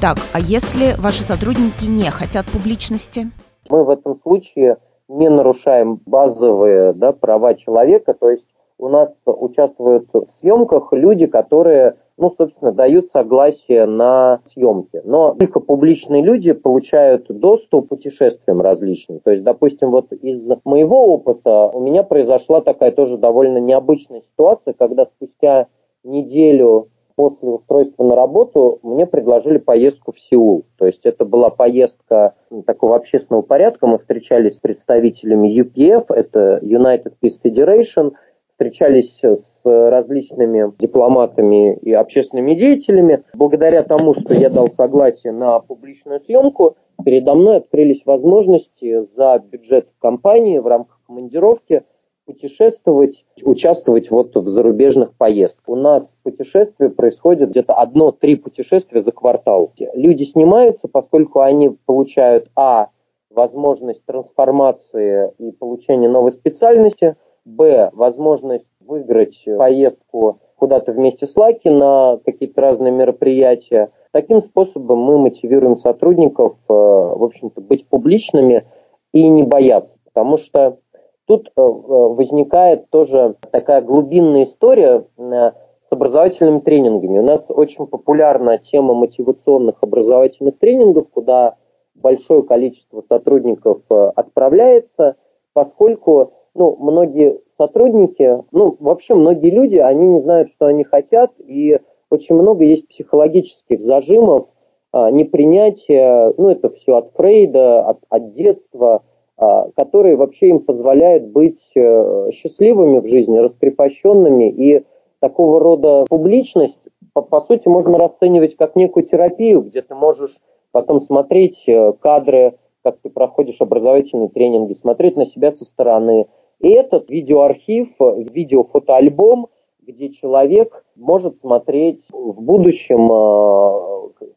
Так, 0.00 0.18
а 0.34 0.38
если 0.38 1.00
ваши 1.00 1.22
сотрудники 1.22 1.86
не 1.86 2.10
хотят 2.10 2.44
публичности? 2.44 3.30
Мы 3.70 3.84
в 3.84 3.88
этом 3.88 4.20
случае 4.20 4.76
не 5.08 5.30
нарушаем 5.30 5.98
базовые 6.04 6.92
да, 6.92 7.12
права 7.12 7.54
человека, 7.54 8.12
то 8.12 8.28
есть 8.28 8.44
у 8.76 8.90
нас 8.90 9.08
участвуют 9.24 10.10
в 10.12 10.26
съемках 10.40 10.92
люди, 10.92 11.24
которые, 11.24 11.96
ну, 12.16 12.32
собственно, 12.38 12.72
дают 12.72 13.10
согласие 13.12 13.86
на 13.86 14.40
съемки. 14.52 15.00
Но 15.04 15.34
только 15.34 15.60
публичные 15.60 16.22
люди 16.22 16.52
получают 16.52 17.26
доступ 17.28 17.86
к 17.86 17.88
путешествиям 17.88 18.60
различным. 18.60 19.20
То 19.20 19.32
есть, 19.32 19.42
допустим, 19.42 19.90
вот 19.90 20.12
из 20.12 20.40
моего 20.64 21.06
опыта 21.14 21.68
у 21.72 21.80
меня 21.80 22.02
произошла 22.04 22.60
такая 22.60 22.92
тоже 22.92 23.18
довольно 23.18 23.58
необычная 23.58 24.22
ситуация, 24.22 24.74
когда 24.74 25.06
спустя 25.06 25.66
неделю 26.04 26.88
после 27.16 27.48
устройства 27.48 28.04
на 28.04 28.16
работу 28.16 28.80
мне 28.82 29.06
предложили 29.06 29.58
поездку 29.58 30.12
в 30.12 30.20
Сеул. 30.20 30.64
То 30.78 30.86
есть 30.86 31.04
это 31.04 31.24
была 31.24 31.50
поездка 31.50 32.34
такого 32.66 32.96
общественного 32.96 33.42
порядка. 33.42 33.86
Мы 33.86 33.98
встречались 33.98 34.56
с 34.56 34.60
представителями 34.60 35.48
UPF, 35.60 36.06
это 36.08 36.58
United 36.62 37.14
Peace 37.22 37.40
Federation, 37.42 38.12
встречались 38.50 39.18
с 39.20 39.53
различными 39.64 40.72
дипломатами 40.78 41.76
и 41.76 41.92
общественными 41.92 42.54
деятелями. 42.54 43.24
Благодаря 43.34 43.82
тому, 43.82 44.14
что 44.14 44.34
я 44.34 44.50
дал 44.50 44.70
согласие 44.70 45.32
на 45.32 45.60
публичную 45.60 46.20
съемку, 46.20 46.76
передо 47.04 47.34
мной 47.34 47.56
открылись 47.56 48.04
возможности 48.04 49.06
за 49.16 49.42
бюджет 49.50 49.88
компании 50.00 50.58
в 50.58 50.66
рамках 50.66 51.00
командировки 51.06 51.82
путешествовать, 52.26 53.24
участвовать 53.42 54.10
вот 54.10 54.34
в 54.34 54.48
зарубежных 54.48 55.14
поездках. 55.14 55.64
У 55.66 55.76
нас 55.76 56.04
путешествия 56.22 56.88
происходят 56.88 57.50
где-то 57.50 57.74
одно-три 57.74 58.36
путешествия 58.36 59.02
за 59.02 59.12
квартал. 59.12 59.72
Люди 59.92 60.24
снимаются, 60.24 60.88
поскольку 60.88 61.40
они 61.40 61.76
получают, 61.84 62.50
а, 62.56 62.88
возможность 63.30 64.04
трансформации 64.06 65.32
и 65.38 65.50
получения 65.52 66.08
новой 66.08 66.32
специальности, 66.32 67.16
б, 67.44 67.90
возможность 67.92 68.68
выиграть 68.86 69.44
поездку 69.58 70.40
куда-то 70.56 70.92
вместе 70.92 71.26
с 71.26 71.36
Лаки 71.36 71.68
на 71.68 72.18
какие-то 72.24 72.60
разные 72.60 72.92
мероприятия. 72.92 73.90
Таким 74.12 74.42
способом 74.42 74.98
мы 74.98 75.18
мотивируем 75.18 75.76
сотрудников, 75.76 76.56
э, 76.68 76.72
в 76.72 77.24
общем-то, 77.24 77.60
быть 77.60 77.86
публичными 77.88 78.64
и 79.12 79.28
не 79.28 79.42
бояться, 79.42 79.96
потому 80.04 80.38
что 80.38 80.78
Тут 81.26 81.48
э, 81.48 81.60
э, 81.60 81.62
возникает 81.66 82.90
тоже 82.90 83.36
такая 83.50 83.80
глубинная 83.80 84.44
история 84.44 85.06
э, 85.16 85.22
с 85.22 85.90
образовательными 85.90 86.60
тренингами. 86.60 87.18
У 87.18 87.22
нас 87.22 87.46
очень 87.48 87.86
популярна 87.86 88.58
тема 88.58 88.92
мотивационных 88.92 89.76
образовательных 89.80 90.58
тренингов, 90.58 91.08
куда 91.10 91.56
большое 91.94 92.42
количество 92.42 93.02
сотрудников 93.08 93.80
отправляется, 93.88 95.16
поскольку 95.54 96.32
ну, 96.54 96.76
многие 96.78 97.40
сотрудники, 97.56 98.42
ну, 98.52 98.76
вообще 98.80 99.14
многие 99.14 99.50
люди, 99.50 99.76
они 99.76 100.06
не 100.06 100.20
знают, 100.20 100.50
что 100.50 100.66
они 100.66 100.84
хотят, 100.84 101.32
и 101.38 101.78
очень 102.10 102.34
много 102.34 102.64
есть 102.64 102.88
психологических 102.88 103.80
зажимов, 103.80 104.48
непринятия, 104.92 106.32
ну, 106.36 106.50
это 106.50 106.70
все 106.70 106.96
от 106.96 107.12
Фрейда, 107.14 107.88
от, 107.88 107.98
от 108.08 108.34
детства– 108.34 109.02
а, 109.36 109.68
который 109.74 110.14
вообще 110.14 110.50
им 110.50 110.60
позволяет 110.60 111.26
быть 111.26 111.60
э, 111.74 112.30
счастливыми 112.32 113.00
в 113.00 113.08
жизни, 113.08 113.36
раскрепощенными. 113.38 114.48
И 114.50 114.84
такого 115.18 115.58
рода 115.58 116.04
публичность, 116.08 116.78
по, 117.14 117.22
по 117.22 117.40
сути, 117.40 117.66
можно 117.66 117.98
расценивать 117.98 118.56
как 118.56 118.76
некую 118.76 119.06
терапию, 119.06 119.62
где 119.62 119.82
ты 119.82 119.96
можешь 119.96 120.36
потом 120.70 121.00
смотреть 121.00 121.64
э, 121.66 121.94
кадры, 121.98 122.58
как 122.84 122.98
ты 123.02 123.10
проходишь 123.10 123.60
образовательные 123.60 124.28
тренинги, 124.28 124.74
смотреть 124.74 125.16
на 125.16 125.26
себя 125.26 125.50
со 125.50 125.64
стороны. 125.64 126.26
И 126.60 126.70
этот 126.70 127.10
видеоархив, 127.10 127.88
видеофотоальбом, 127.98 129.48
где 129.82 130.10
человек 130.10 130.84
может 130.96 131.38
смотреть 131.40 132.04
в 132.10 132.40
будущем, 132.40 133.10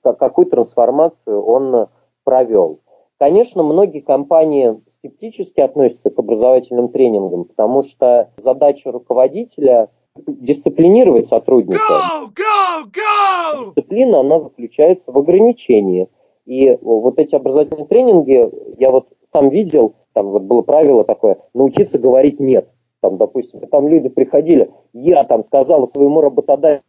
э, 0.04 0.14
какую 0.14 0.48
трансформацию 0.48 1.42
он 1.42 1.88
провел. 2.24 2.80
Конечно, 3.18 3.64
многие 3.64 4.02
компании 4.02 4.80
скептически 4.96 5.60
относятся 5.62 6.10
к 6.10 6.20
образовательным 6.20 6.90
тренингам, 6.90 7.46
потому 7.46 7.84
что 7.84 8.32
задача 8.38 8.92
руководителя 8.92 9.90
дисциплинировать 10.26 11.28
сотрудника. 11.28 11.80
Go, 11.80 12.28
go, 12.36 12.92
go! 12.92 13.66
Дисциплина, 13.68 14.20
она 14.20 14.40
заключается 14.40 15.12
в 15.12 15.18
ограничении. 15.18 16.10
И 16.46 16.78
вот 16.82 17.20
эти 17.20 17.36
образовательные 17.36 17.86
тренинги, 17.86 18.50
я 18.80 18.92
вот 18.92 19.08
сам 19.34 19.50
видел, 19.50 19.96
там 20.18 20.32
вот 20.32 20.42
было 20.42 20.64
правило 20.64 21.04
такое, 21.04 21.38
научиться 21.54 22.00
говорить 22.00 22.40
«нет». 22.40 22.68
Там, 23.02 23.18
допустим, 23.18 23.60
там 23.68 23.88
люди 23.88 24.10
приходили, 24.10 24.72
я 24.92 25.24
там 25.24 25.46
сказала 25.46 25.86
своему 25.86 26.22
работодателю 26.22 26.82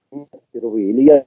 впервые, 0.48 0.88
или 0.88 1.02
я 1.02 1.24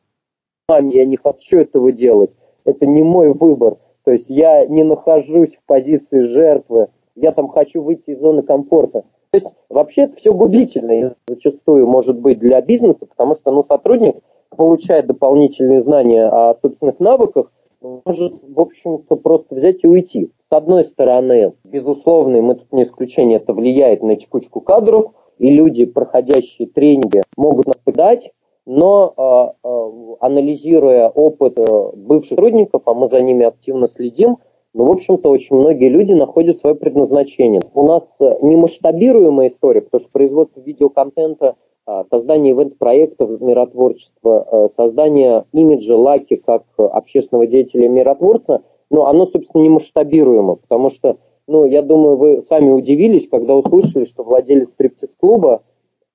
маме, 0.68 0.96
я 0.96 1.06
не 1.06 1.18
хочу 1.18 1.60
этого 1.60 1.92
делать, 1.92 2.32
это 2.66 2.88
не 2.88 3.04
мой 3.04 3.32
выбор. 3.34 3.78
То 4.04 4.10
есть 4.10 4.32
я 4.32 4.66
не 4.66 4.82
нахожусь 4.82 5.54
в 5.54 5.64
позиции 5.68 6.24
жертвы, 6.24 6.88
я 7.16 7.32
там 7.34 7.48
хочу 7.50 7.84
выйти 7.84 8.10
из 8.10 8.20
зоны 8.20 8.42
комфорта. 8.42 9.04
То 9.30 9.38
есть 9.38 9.48
вообще 9.70 10.06
это 10.06 10.16
все 10.16 10.34
губительно 10.34 11.14
зачастую 11.28 11.86
может 11.86 12.18
быть 12.20 12.40
для 12.40 12.60
бизнеса, 12.62 13.06
потому 13.06 13.36
что 13.36 13.52
ну, 13.52 13.64
сотрудник 13.64 14.16
получает 14.50 15.06
дополнительные 15.06 15.84
знания 15.84 16.26
о 16.26 16.56
собственных 16.64 17.00
навыках, 17.00 17.52
может, 17.80 18.34
в 18.42 18.60
общем-то, 18.60 19.16
просто 19.18 19.54
взять 19.54 19.84
и 19.84 19.88
уйти. 19.88 20.32
С 20.52 20.54
одной 20.54 20.84
стороны, 20.84 21.54
безусловно, 21.64 22.42
мы 22.42 22.56
тут 22.56 22.74
не 22.74 22.84
исключение, 22.84 23.38
это 23.38 23.54
влияет 23.54 24.04
на 24.04 24.18
текучку 24.18 24.60
кадров, 24.60 25.14
и 25.38 25.50
люди, 25.50 25.86
проходящие 25.86 26.68
тренинги, 26.68 27.22
могут 27.38 27.68
нас 27.68 27.78
подать, 27.82 28.32
но 28.66 29.14
э, 29.16 29.66
э, 29.66 30.16
анализируя 30.20 31.08
опыт 31.08 31.58
э, 31.58 31.92
бывших 31.96 32.32
сотрудников, 32.32 32.82
а 32.86 32.94
мы 32.94 33.08
за 33.08 33.22
ними 33.22 33.46
активно 33.46 33.88
следим, 33.88 34.40
ну, 34.74 34.88
в 34.88 34.92
общем-то, 34.92 35.30
очень 35.30 35.56
многие 35.56 35.88
люди 35.88 36.12
находят 36.12 36.60
свое 36.60 36.76
предназначение. 36.76 37.62
У 37.74 37.88
нас 37.88 38.04
э, 38.20 38.36
не 38.42 38.58
масштабируемая 38.58 39.48
история, 39.48 39.80
потому 39.80 40.02
что 40.02 40.12
производство 40.12 40.60
видеоконтента, 40.60 41.56
а, 41.86 42.04
создание 42.12 42.54
ивент-проектов 42.54 43.40
миротворчества, 43.40 44.46
э, 44.52 44.70
создание 44.76 45.46
имиджа 45.54 45.96
Лаки 45.96 46.36
как 46.36 46.64
общественного 46.78 47.48
деятеля 47.48 47.88
миротворца, 47.88 48.64
ну, 48.92 49.06
оно, 49.06 49.26
собственно, 49.26 49.64
не 49.64 49.70
масштабируемо, 49.70 50.56
потому 50.56 50.90
что, 50.92 51.18
ну, 51.48 51.66
я 51.66 51.82
думаю, 51.82 52.18
вы 52.18 52.42
сами 52.44 52.72
удивились, 52.72 53.28
когда 53.28 53.56
услышали, 53.56 54.04
что 54.04 54.24
владелец 54.24 54.70
стриптиз-клуба 54.72 55.64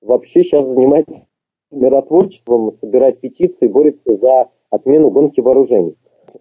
вообще 0.01 0.43
сейчас 0.43 0.67
занимается 0.67 1.25
миротворчеством, 1.71 2.73
собирает 2.79 3.19
петиции, 3.19 3.67
борется 3.67 4.15
за 4.15 4.49
отмену 4.69 5.09
гонки 5.09 5.41
вооружений. 5.41 5.95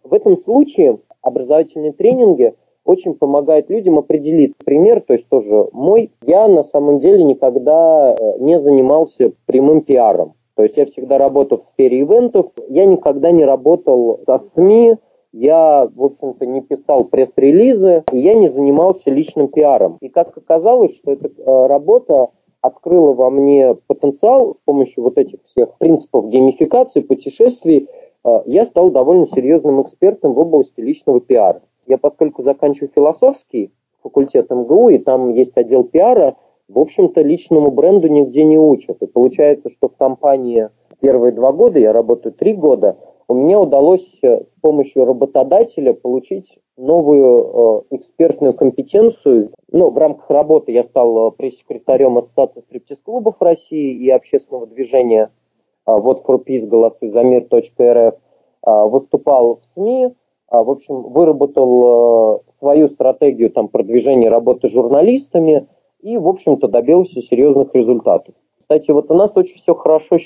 В 0.04 0.12
этом 0.12 0.36
случае 0.36 0.98
образовательные 1.22 1.92
тренинги 1.92 2.54
очень 2.84 3.14
помогают 3.14 3.70
людям 3.70 3.98
определить 3.98 4.54
пример, 4.64 5.00
то 5.00 5.14
есть 5.14 5.28
тоже 5.28 5.68
мой. 5.72 6.12
Я 6.22 6.46
на 6.48 6.64
самом 6.64 7.00
деле 7.00 7.24
никогда 7.24 8.14
э, 8.14 8.38
не 8.38 8.60
занимался 8.60 9.32
прямым 9.46 9.80
пиаром. 9.80 10.34
То 10.54 10.62
есть 10.62 10.76
я 10.76 10.86
всегда 10.86 11.18
работал 11.18 11.58
в 11.58 11.68
сфере 11.70 12.00
ивентов, 12.00 12.46
я 12.68 12.84
никогда 12.84 13.30
не 13.30 13.44
работал 13.44 14.20
со 14.24 14.38
СМИ, 14.54 14.96
я, 15.36 15.86
в 15.94 16.02
общем-то, 16.02 16.46
не 16.46 16.62
писал 16.62 17.04
пресс-релизы, 17.04 18.04
и 18.10 18.18
я 18.18 18.34
не 18.34 18.48
занимался 18.48 19.10
личным 19.10 19.48
пиаром. 19.48 19.98
И 20.00 20.08
как 20.08 20.36
оказалось, 20.36 20.96
что 20.96 21.12
эта 21.12 21.28
э, 21.28 21.66
работа 21.66 22.30
открыла 22.62 23.12
во 23.12 23.30
мне 23.30 23.76
потенциал 23.86 24.54
с 24.54 24.58
помощью 24.64 25.04
вот 25.04 25.18
этих 25.18 25.40
всех 25.46 25.76
принципов 25.76 26.28
геймификации, 26.28 27.00
путешествий, 27.00 27.88
э, 28.24 28.42
я 28.46 28.64
стал 28.64 28.90
довольно 28.90 29.26
серьезным 29.26 29.82
экспертом 29.82 30.32
в 30.32 30.38
области 30.38 30.80
личного 30.80 31.20
пиара. 31.20 31.60
Я, 31.86 31.98
поскольку 31.98 32.42
заканчиваю 32.42 32.90
философский 32.94 33.72
факультет 34.02 34.50
МГУ, 34.50 34.88
и 34.88 34.98
там 34.98 35.34
есть 35.34 35.56
отдел 35.56 35.84
пиара, 35.84 36.36
в 36.68 36.78
общем-то, 36.78 37.20
личному 37.20 37.70
бренду 37.70 38.08
нигде 38.08 38.42
не 38.44 38.58
учат. 38.58 39.02
И 39.02 39.06
получается, 39.06 39.68
что 39.70 39.88
в 39.88 39.96
компании 39.96 40.70
первые 41.00 41.32
два 41.32 41.52
года, 41.52 41.78
я 41.78 41.92
работаю 41.92 42.32
три 42.32 42.54
года, 42.54 42.96
меня 43.34 43.60
удалось 43.60 44.06
э, 44.22 44.42
с 44.44 44.60
помощью 44.60 45.04
работодателя 45.04 45.92
получить 45.92 46.58
новую 46.76 47.82
э, 47.90 47.96
экспертную 47.96 48.54
компетенцию. 48.54 49.52
Ну, 49.72 49.90
в 49.90 49.98
рамках 49.98 50.30
работы 50.30 50.70
я 50.70 50.84
стал 50.84 51.28
э, 51.28 51.32
пресс-секретарем 51.36 52.18
Ассоциации 52.18 52.60
стриптиз-клубов 52.60 53.36
России 53.40 53.96
и 53.96 54.08
общественного 54.10 54.66
движения 54.66 55.30
«Вот 55.86 56.24
for 56.24 56.42
Peace, 56.44 56.66
голосуй 56.66 57.10
за 57.10 57.22
мир.рф», 57.22 57.80
э, 57.80 58.14
выступал 58.64 59.56
в 59.56 59.74
СМИ, 59.74 60.14
в 60.48 60.70
общем, 60.70 61.02
выработал 61.02 62.44
свою 62.60 62.88
стратегию 62.90 63.50
там, 63.50 63.66
продвижения 63.66 64.28
работы 64.28 64.68
журналистами 64.68 65.66
и, 66.00 66.16
в 66.18 66.28
общем-то, 66.28 66.68
добился 66.68 67.20
серьезных 67.20 67.74
результатов. 67.74 68.36
Кстати, 68.60 68.92
вот 68.92 69.10
у 69.10 69.14
нас 69.14 69.32
очень 69.34 69.56
все 69.56 69.74
хорошо 69.74 70.18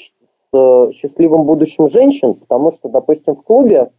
счастливым 0.53 1.45
будущим 1.45 1.89
женщин, 1.91 2.35
потому 2.35 2.73
что, 2.73 2.89
допустим, 2.89 3.37
в 3.37 3.43
клубе 3.43 3.91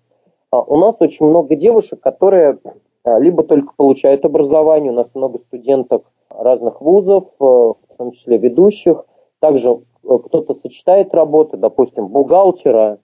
а, 0.51 0.61
у 0.61 0.77
нас 0.77 0.95
очень 0.99 1.25
много 1.25 1.55
девушек, 1.55 2.01
которые 2.01 2.59
а, 3.03 3.19
либо 3.19 3.43
только 3.43 3.73
получают 3.75 4.25
образование, 4.25 4.91
у 4.91 4.95
нас 4.95 5.07
много 5.13 5.39
студенток 5.39 6.03
разных 6.29 6.81
вузов, 6.81 7.25
э, 7.39 7.43
в 7.43 7.97
том 7.97 8.11
числе 8.13 8.37
ведущих, 8.37 9.05
также 9.39 9.69
э, 9.69 10.17
кто-то 10.25 10.55
сочетает 10.55 11.13
работы, 11.13 11.57
допустим, 11.57 12.07
бухгалтера 12.07 12.99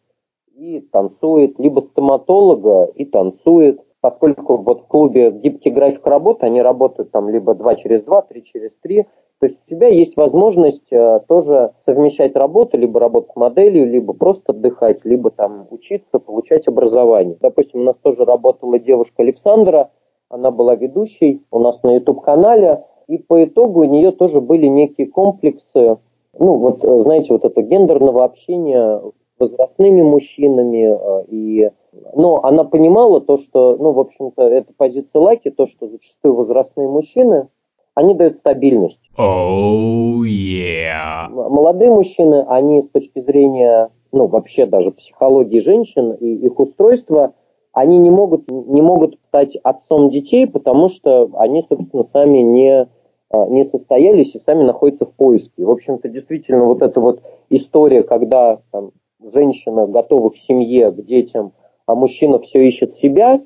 и 0.54 0.80
танцует, 0.80 1.60
либо 1.60 1.82
стоматолога 1.82 2.86
и 2.96 3.06
танцует, 3.06 3.82
поскольку 4.02 4.58
вот 4.58 4.84
в 4.84 4.88
клубе 4.88 5.32
гибкий 5.32 5.70
график 5.70 6.06
работы, 6.06 6.46
они 6.46 6.62
работают 6.62 7.12
там 7.12 7.30
либо 7.30 7.54
2 7.54 7.76
через 7.76 8.04
2, 8.04 8.22
3 8.24 8.44
через 8.44 8.72
3, 8.82 9.06
то 9.40 9.46
есть 9.46 9.60
у 9.66 9.70
тебя 9.70 9.88
есть 9.88 10.18
возможность 10.18 10.92
э, 10.92 11.20
тоже 11.28 11.72
совмещать 11.86 12.36
работу, 12.36 12.76
либо 12.78 13.00
работать 13.00 13.36
моделью, 13.36 13.88
либо 13.88 14.14
просто 14.14 14.52
отдыхать, 14.52 15.06
либо 15.06 15.30
там 15.30 15.68
учиться, 15.70 16.18
получать 16.18 16.68
образование. 16.68 17.38
Допустим, 17.40 17.82
у 17.82 17.84
нас 17.84 17.96
тоже 17.98 18.26
работала 18.26 18.80
девушка 18.80 19.22
Александра, 19.22 19.92
она 20.30 20.50
была 20.50 20.76
ведущей 20.76 21.44
у 21.52 21.60
нас 21.60 21.84
на 21.84 21.96
YouTube-канале, 21.96 22.84
и 23.08 23.20
по 23.20 23.44
итогу 23.44 23.82
у 23.82 23.86
нее 23.86 24.12
тоже 24.12 24.42
были 24.42 24.66
некие 24.66 25.08
комплексы, 25.08 25.98
ну 26.40 26.54
вот, 26.56 26.84
э, 26.84 27.02
знаете, 27.04 27.32
вот 27.32 27.46
это 27.46 27.62
гендерного 27.62 28.24
общения 28.24 29.02
возрастными 29.38 30.02
мужчинами, 30.02 30.98
э, 30.98 31.26
и, 31.28 31.70
но 32.16 32.44
она 32.44 32.64
понимала 32.64 33.22
то, 33.22 33.38
что, 33.38 33.78
ну, 33.78 33.92
в 33.92 34.00
общем-то, 34.00 34.42
это 34.42 34.74
позиция 34.76 35.22
Лаки, 35.22 35.52
то, 35.52 35.68
что 35.68 35.88
зачастую 35.88 36.34
возрастные 36.34 36.88
мужчины, 36.88 37.50
они 37.98 38.14
дают 38.14 38.38
стабильность. 38.38 39.00
Oh, 39.18 40.22
yeah. 40.22 41.28
Молодые 41.30 41.90
мужчины, 41.90 42.46
они 42.48 42.84
с 42.84 42.90
точки 42.90 43.22
зрения, 43.22 43.90
ну, 44.12 44.28
вообще 44.28 44.68
даже 44.68 44.92
психологии 44.92 45.62
женщин 45.62 46.12
и 46.12 46.28
их 46.46 46.60
устройства, 46.60 47.34
они 47.74 47.98
не 47.98 48.12
могут, 48.12 48.52
не 48.52 48.84
могут 48.84 49.18
стать 49.28 49.56
отцом 49.64 50.12
детей, 50.12 50.46
потому 50.46 50.90
что 50.90 51.32
они, 51.40 51.66
собственно, 51.68 52.06
сами 52.14 52.38
не, 52.38 52.88
а, 53.32 53.48
не 53.48 53.64
состоялись 53.64 54.36
и 54.36 54.40
сами 54.40 54.64
находятся 54.64 55.08
в 55.08 55.14
поиске. 55.14 55.66
В 55.66 55.72
общем-то, 55.72 56.08
действительно, 56.08 56.66
вот 56.66 56.84
эта 56.84 57.02
вот 57.02 57.24
история, 57.50 58.04
когда 58.04 58.60
там, 58.72 58.92
женщина 59.34 59.88
готова 59.88 60.30
к 60.30 60.38
семье, 60.38 60.92
к 60.92 61.04
детям, 61.04 61.54
а 61.88 61.96
мужчина 61.96 62.38
все 62.38 62.62
ищет 62.62 62.94
себя, 62.94 63.42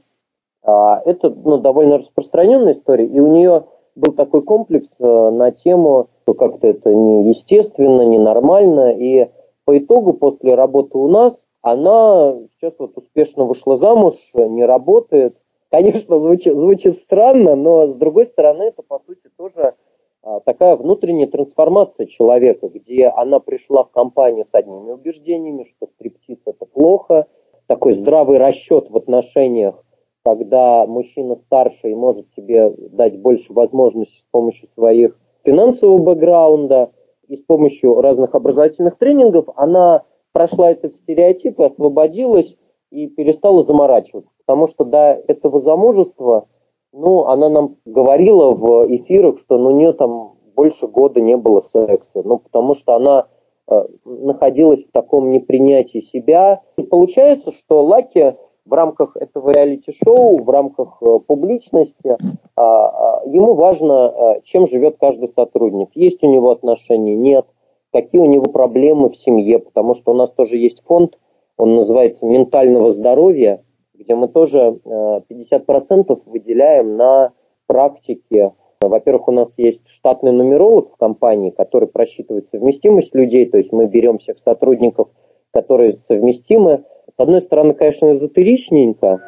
а, 0.62 1.02
это 1.06 1.30
ну, 1.30 1.58
довольно 1.58 2.00
распространенная 2.00 2.74
история, 2.74 3.06
и 3.06 3.20
у 3.22 3.28
нее 3.28 3.64
был 4.02 4.14
такой 4.14 4.42
комплекс 4.42 4.88
э, 5.00 5.04
на 5.04 5.52
тему, 5.52 6.10
что 6.24 6.34
как-то 6.34 6.68
это 6.68 6.94
неестественно, 6.94 8.02
ненормально, 8.02 8.92
и 8.98 9.30
по 9.66 9.78
итогу 9.78 10.14
после 10.14 10.56
работы 10.56 10.98
у 10.98 11.08
нас 11.08 11.36
она 11.62 12.36
сейчас 12.56 12.74
вот 12.80 12.98
успешно 12.98 13.46
вышла 13.46 13.78
замуж, 13.78 14.16
не 14.34 14.66
работает. 14.66 15.38
Конечно, 15.70 16.20
звучит, 16.20 16.54
звучит 16.54 17.00
странно, 17.04 17.56
но 17.56 17.88
с 17.88 17.96
другой 17.96 18.26
стороны, 18.26 18.64
это 18.64 18.82
по 18.82 19.00
сути 19.06 19.30
тоже 19.38 19.76
а, 20.24 20.40
такая 20.42 20.76
внутренняя 20.76 21.28
трансформация 21.28 22.08
человека, 22.08 22.68
где 22.68 23.08
она 23.08 23.40
пришла 23.40 23.84
в 23.84 23.92
компанию 23.92 24.46
с 24.52 24.54
одними 24.54 24.92
убеждениями, 24.92 25.72
что 25.76 25.88
стриптиз 25.96 26.40
это 26.46 26.66
плохо, 26.66 27.28
такой 27.68 27.94
здравый 27.94 28.38
расчет 28.38 28.90
в 28.90 28.98
отношениях 28.98 29.82
когда 30.24 30.86
мужчина 30.86 31.36
старше 31.48 31.92
и 31.92 31.96
может 31.96 32.28
себе 32.36 32.74
дать 32.92 33.20
больше 33.20 33.52
возможностей 33.54 34.20
с 34.20 34.32
помощью 34.32 34.70
своих 34.76 35.18
финансового 35.44 35.98
бэкграунда 35.98 36.92
и 37.28 37.38
с 37.38 37.42
помощью 37.42 38.02
разных 38.02 38.36
образовательных 38.36 38.98
тренингов, 38.98 39.46
она 39.56 40.04
прошла 40.32 40.72
этот 40.72 40.96
стереотип 40.96 41.60
и 41.60 41.64
освободилась 41.64 42.56
и 42.92 43.08
перестала 43.08 43.64
заморачиваться. 43.64 44.30
Потому 44.46 44.68
что 44.68 44.84
до 44.86 45.22
этого 45.28 45.62
замужества, 45.62 46.48
ну, 46.94 47.26
она 47.26 47.50
нам 47.50 47.78
говорила 47.86 48.52
в 48.52 48.86
эфирах, 48.96 49.40
что 49.40 49.58
ну, 49.58 49.70
у 49.70 49.78
нее 49.78 49.94
там 49.94 50.34
больше 50.56 50.88
года 50.88 51.22
не 51.22 51.38
было 51.38 51.62
секса. 51.72 52.22
Ну, 52.24 52.40
потому 52.40 52.76
что 52.76 52.96
она 52.96 53.28
э, 53.70 53.76
находилась 54.04 54.84
в 54.84 54.92
таком 54.92 55.32
непринятии 55.32 56.02
себя. 56.12 56.62
И 56.78 56.84
получается, 56.84 57.54
что 57.54 57.84
Лаки 57.84 58.36
в 58.66 58.74
рамках 58.74 59.16
этого 59.18 59.52
реалити-шоу, 59.52 60.44
в 60.44 60.50
рамках 60.50 60.98
э, 61.02 61.20
публичности, 61.26 62.18
а, 62.56 62.64
а, 62.64 63.24
ему 63.26 63.56
важно, 63.56 64.14
э, 64.14 64.42
чем 64.44 64.68
живет 64.68 64.98
каждый 65.00 65.28
сотрудник. 65.30 65.90
Есть 65.96 66.24
у 66.24 66.28
него 66.28 66.52
отношения, 66.52 67.16
нет, 67.16 67.46
какие 67.92 68.22
у 68.22 68.26
него 68.26 68.46
проблемы 68.52 69.10
в 69.10 69.18
семье, 69.18 69.60
потому 69.60 69.96
что 69.96 70.12
у 70.12 70.16
нас 70.16 70.32
тоже 70.32 70.58
есть 70.58 70.84
фонд, 70.86 71.18
он 71.58 71.76
называется 71.76 72.26
«Ментального 72.26 72.92
здоровья», 72.92 73.64
где 73.94 74.16
мы 74.16 74.28
тоже 74.28 74.80
50% 74.86 75.22
э, 75.30 76.16
выделяем 76.26 76.98
на 76.98 77.34
практике. 77.68 78.54
Во-первых, 78.82 79.28
у 79.28 79.32
нас 79.32 79.54
есть 79.58 79.82
штатный 79.88 80.32
нумеролог 80.32 80.94
в 80.94 80.98
компании, 80.98 81.52
который 81.52 81.88
просчитывает 81.88 82.48
совместимость 82.52 83.14
людей, 83.14 83.46
то 83.46 83.58
есть 83.58 83.72
мы 83.72 83.86
берем 83.86 84.18
всех 84.18 84.38
сотрудников, 84.40 85.10
которые 85.52 86.00
совместимы 86.08 86.84
одной 87.22 87.42
стороны, 87.42 87.74
конечно, 87.74 88.16
эзотеричненько, 88.16 89.20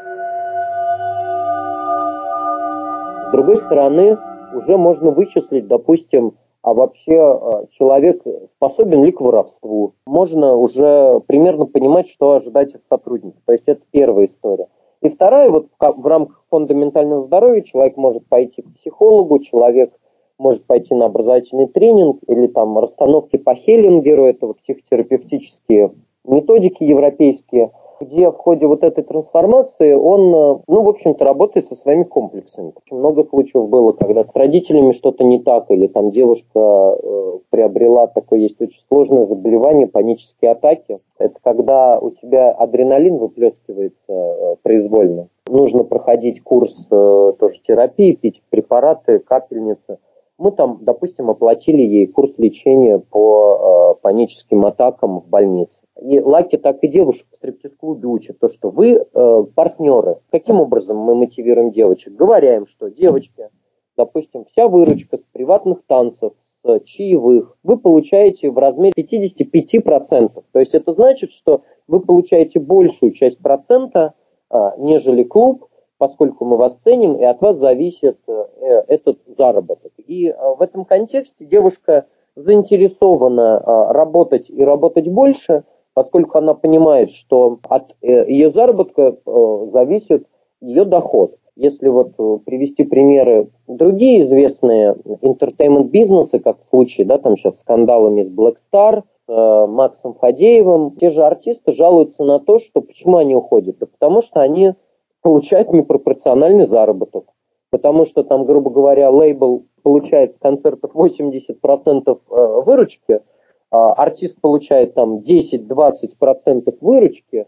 с 3.28 3.32
другой 3.32 3.58
стороны, 3.58 4.18
уже 4.56 4.78
можно 4.78 5.12
вычислить, 5.12 5.68
допустим, 5.68 6.34
а 6.62 6.74
вообще 6.74 7.16
э, 7.16 7.66
человек 7.72 8.24
способен 8.56 9.04
ли 9.04 9.12
к 9.12 9.20
воровству. 9.20 9.94
Можно 10.06 10.56
уже 10.56 11.20
примерно 11.28 11.66
понимать, 11.66 12.10
что 12.10 12.32
ожидать 12.32 12.74
от 12.74 12.82
сотрудника. 12.90 13.38
То 13.46 13.52
есть 13.52 13.66
это 13.66 13.82
первая 13.92 14.28
история. 14.28 14.68
И 15.02 15.10
вторая, 15.10 15.50
вот 15.50 15.68
в 15.80 16.08
рамках 16.08 16.46
фонда 16.50 16.74
ментального 16.74 17.26
здоровья 17.26 17.62
человек 17.62 17.98
может 17.98 18.26
пойти 18.28 18.62
к 18.62 18.74
психологу, 18.76 19.40
человек 19.40 19.94
может 20.40 20.66
пойти 20.66 20.96
на 20.96 21.06
образовательный 21.06 21.68
тренинг 21.68 22.20
или 22.28 22.48
там 22.48 22.78
расстановки 22.80 23.36
по 23.36 23.54
Хеллингеру, 23.54 24.26
это 24.26 24.48
вот 24.48 24.60
психотерапевтические 24.60 25.92
методики 26.24 26.84
европейские– 26.84 27.72
где 28.04 28.30
в 28.30 28.38
ходе 28.38 28.68
вот 28.68 28.84
этой 28.84 29.04
трансформации 29.04 29.94
он, 29.94 30.22
э, 30.34 30.62
ну, 30.68 30.82
в 30.84 30.90
общем-то, 30.90 31.26
работает 31.26 31.68
со 31.68 31.76
своими 31.76 32.04
комплексами. 32.04 32.74
Очень 32.76 32.98
много 32.98 33.24
случаев 33.24 33.68
было, 33.70 33.92
когда 33.94 34.24
с 34.24 34.36
родителями 34.36 34.94
что-то 34.94 35.24
не 35.24 35.40
так, 35.40 35.70
или 35.70 35.88
там 35.88 36.12
девушка 36.12 36.60
э, 36.60 37.40
приобрела 37.50 38.08
такое, 38.08 38.40
есть 38.40 38.62
очень 38.62 38.82
сложное 38.88 39.26
заболевание, 39.26 39.88
панические 39.88 40.52
атаки. 40.52 41.00
Это 41.20 41.36
когда 41.44 42.00
у 42.00 42.12
тебя 42.12 42.52
адреналин 42.52 43.18
выплескивается 43.18 43.96
э, 44.08 44.56
произвольно. 44.62 45.28
Нужно 45.50 45.84
проходить 45.84 46.42
курс 46.42 46.74
э, 46.90 47.34
тоже 47.40 47.60
терапии, 47.66 48.14
пить 48.14 48.42
препараты, 48.50 49.20
капельницы. 49.20 50.00
Мы 50.38 50.52
там, 50.52 50.80
допустим, 50.82 51.30
оплатили 51.30 51.82
ей 51.82 52.08
курс 52.08 52.34
лечения 52.38 53.00
по 53.00 53.96
э, 53.96 54.02
паническим 54.02 54.66
атакам 54.66 55.20
в 55.20 55.28
больнице. 55.28 55.76
И 56.02 56.20
Лаки 56.20 56.58
так 56.58 56.80
и 56.82 56.88
девушек 56.88 57.28
в 57.32 57.36
стриптиз-клубе 57.36 58.08
учат, 58.08 58.40
то, 58.40 58.50
что 58.50 58.70
вы 58.70 58.96
э, 58.96 59.44
партнеры. 59.56 60.18
Каким 60.32 60.60
образом 60.60 60.98
мы 60.98 61.14
мотивируем 61.14 61.72
девочек? 61.72 62.14
Говорим, 62.14 62.66
что 62.66 62.90
девочки, 62.90 63.50
допустим, 63.96 64.46
вся 64.46 64.68
выручка 64.68 65.18
с 65.18 65.22
приватных 65.32 65.84
танцев, 65.86 66.34
с 66.64 66.80
чаевых, 66.86 67.58
вы 67.62 67.78
получаете 67.78 68.50
в 68.50 68.58
размере 68.58 68.94
55%. 68.98 70.44
То 70.52 70.60
есть 70.60 70.74
это 70.74 70.94
значит, 70.94 71.32
что 71.32 71.62
вы 71.88 72.00
получаете 72.00 72.60
большую 72.60 73.12
часть 73.12 73.38
процента, 73.38 74.16
э, 74.50 74.58
нежели 74.80 75.24
клуб, 75.24 75.68
поскольку 76.00 76.44
мы 76.44 76.58
вас 76.58 76.76
ценим, 76.84 77.18
и 77.18 77.24
от 77.24 77.40
вас 77.40 77.58
зависит 77.58 78.18
э, 78.28 78.46
этот 78.88 79.20
заработок. 79.38 79.92
И 79.98 80.30
э, 80.30 80.56
в 80.58 80.62
этом 80.64 80.86
контексте 80.86 81.46
девушка 81.46 82.08
заинтересована 82.36 83.62
э, 83.64 83.94
работать 83.94 84.50
и 84.50 84.64
работать 84.64 85.08
больше– 85.08 85.66
поскольку 85.94 86.38
она 86.38 86.54
понимает, 86.54 87.12
что 87.12 87.60
от 87.70 87.96
э, 88.02 88.30
ее 88.30 88.52
заработка 88.52 89.16
э, 89.26 89.68
зависит 89.72 90.28
ее 90.62 90.86
доход. 90.86 91.36
Если 91.56 91.88
вот 91.88 92.14
э, 92.18 92.38
привести 92.46 92.84
примеры 92.84 93.50
другие 93.68 94.26
известные 94.26 94.94
entertainment 94.94 95.90
бизнесы, 95.90 96.40
как 96.40 96.58
в 96.60 96.70
случае, 96.70 97.06
да, 97.06 97.18
там 97.18 97.38
сейчас 97.38 97.60
скандалами 97.60 98.24
с 98.24 98.32
Black 98.32 98.56
Star, 98.72 99.04
с 99.26 99.68
Максом 99.68 100.16
Фадеевым, 100.16 100.98
те 100.98 101.12
же 101.12 101.24
артисты 101.24 101.72
жалуются 101.72 102.24
на 102.24 102.40
то, 102.40 102.60
что 102.60 102.82
почему 102.82 103.18
они 103.18 103.36
уходят? 103.36 103.78
Да 103.80 103.86
потому 103.86 104.22
что 104.22 104.42
они 104.42 104.74
получают 105.22 105.72
непропорциональный 105.72 106.68
заработок. 106.68 107.26
Потому 107.70 108.06
что 108.06 108.24
там, 108.24 108.46
грубо 108.46 108.70
говоря, 108.70 109.10
лейбл 109.10 109.66
получает 109.82 110.36
с 110.36 110.40
концертов 110.40 110.92
80% 110.94 112.20
выручки– 112.66 113.22
артист 113.74 114.40
получает 114.40 114.94
там 114.94 115.20
10-20% 115.20 116.78
выручки, 116.82 117.48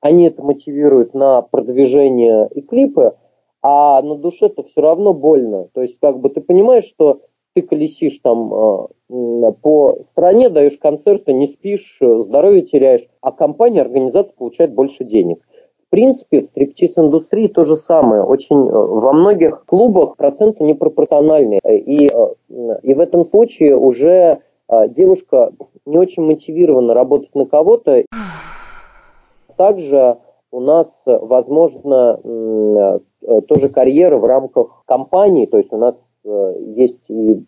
они 0.00 0.26
это 0.26 0.42
мотивируют 0.42 1.14
на 1.14 1.42
продвижение 1.42 2.48
и 2.54 2.60
клипы, 2.62 3.14
а 3.62 4.00
на 4.02 4.16
душе-то 4.16 4.62
все 4.64 4.80
равно 4.80 5.12
больно. 5.12 5.68
То 5.74 5.82
есть, 5.82 5.98
как 6.00 6.18
бы 6.18 6.30
ты 6.30 6.40
понимаешь, 6.40 6.86
что 6.86 7.20
ты 7.54 7.62
колесишь 7.62 8.18
там 8.22 8.52
э, 8.52 9.52
по 9.62 9.98
стране, 10.12 10.48
даешь 10.48 10.78
концерты, 10.78 11.32
не 11.32 11.48
спишь, 11.48 11.98
здоровье 12.00 12.62
теряешь, 12.62 13.06
а 13.20 13.32
компания, 13.32 13.82
организация 13.82 14.34
получает 14.36 14.72
больше 14.72 15.04
денег. 15.04 15.40
В 15.86 15.90
принципе, 15.90 16.42
в 16.42 16.46
стриптиз-индустрии 16.46 17.48
то 17.48 17.64
же 17.64 17.76
самое. 17.76 18.22
Очень 18.22 18.68
э, 18.68 18.72
во 18.72 19.12
многих 19.12 19.64
клубах 19.66 20.16
проценты 20.16 20.62
непропорциональные. 20.62 21.60
И, 21.64 22.06
э, 22.06 22.78
и 22.82 22.94
в 22.94 23.00
этом 23.00 23.28
случае 23.28 23.76
уже 23.76 24.12
а, 24.12 24.40
девушка 24.88 25.52
не 25.86 25.98
очень 25.98 26.22
мотивирована 26.22 26.94
работать 26.94 27.34
на 27.34 27.46
кого-то. 27.46 28.04
Также 29.56 30.18
у 30.50 30.60
нас, 30.60 30.88
возможно, 31.06 32.20
э, 32.24 33.40
тоже 33.42 33.68
карьера 33.68 34.16
в 34.16 34.24
рамках 34.24 34.82
компании, 34.86 35.46
то 35.46 35.58
есть 35.58 35.72
у 35.72 35.76
нас 35.76 35.94
есть 36.24 37.08
и 37.08 37.42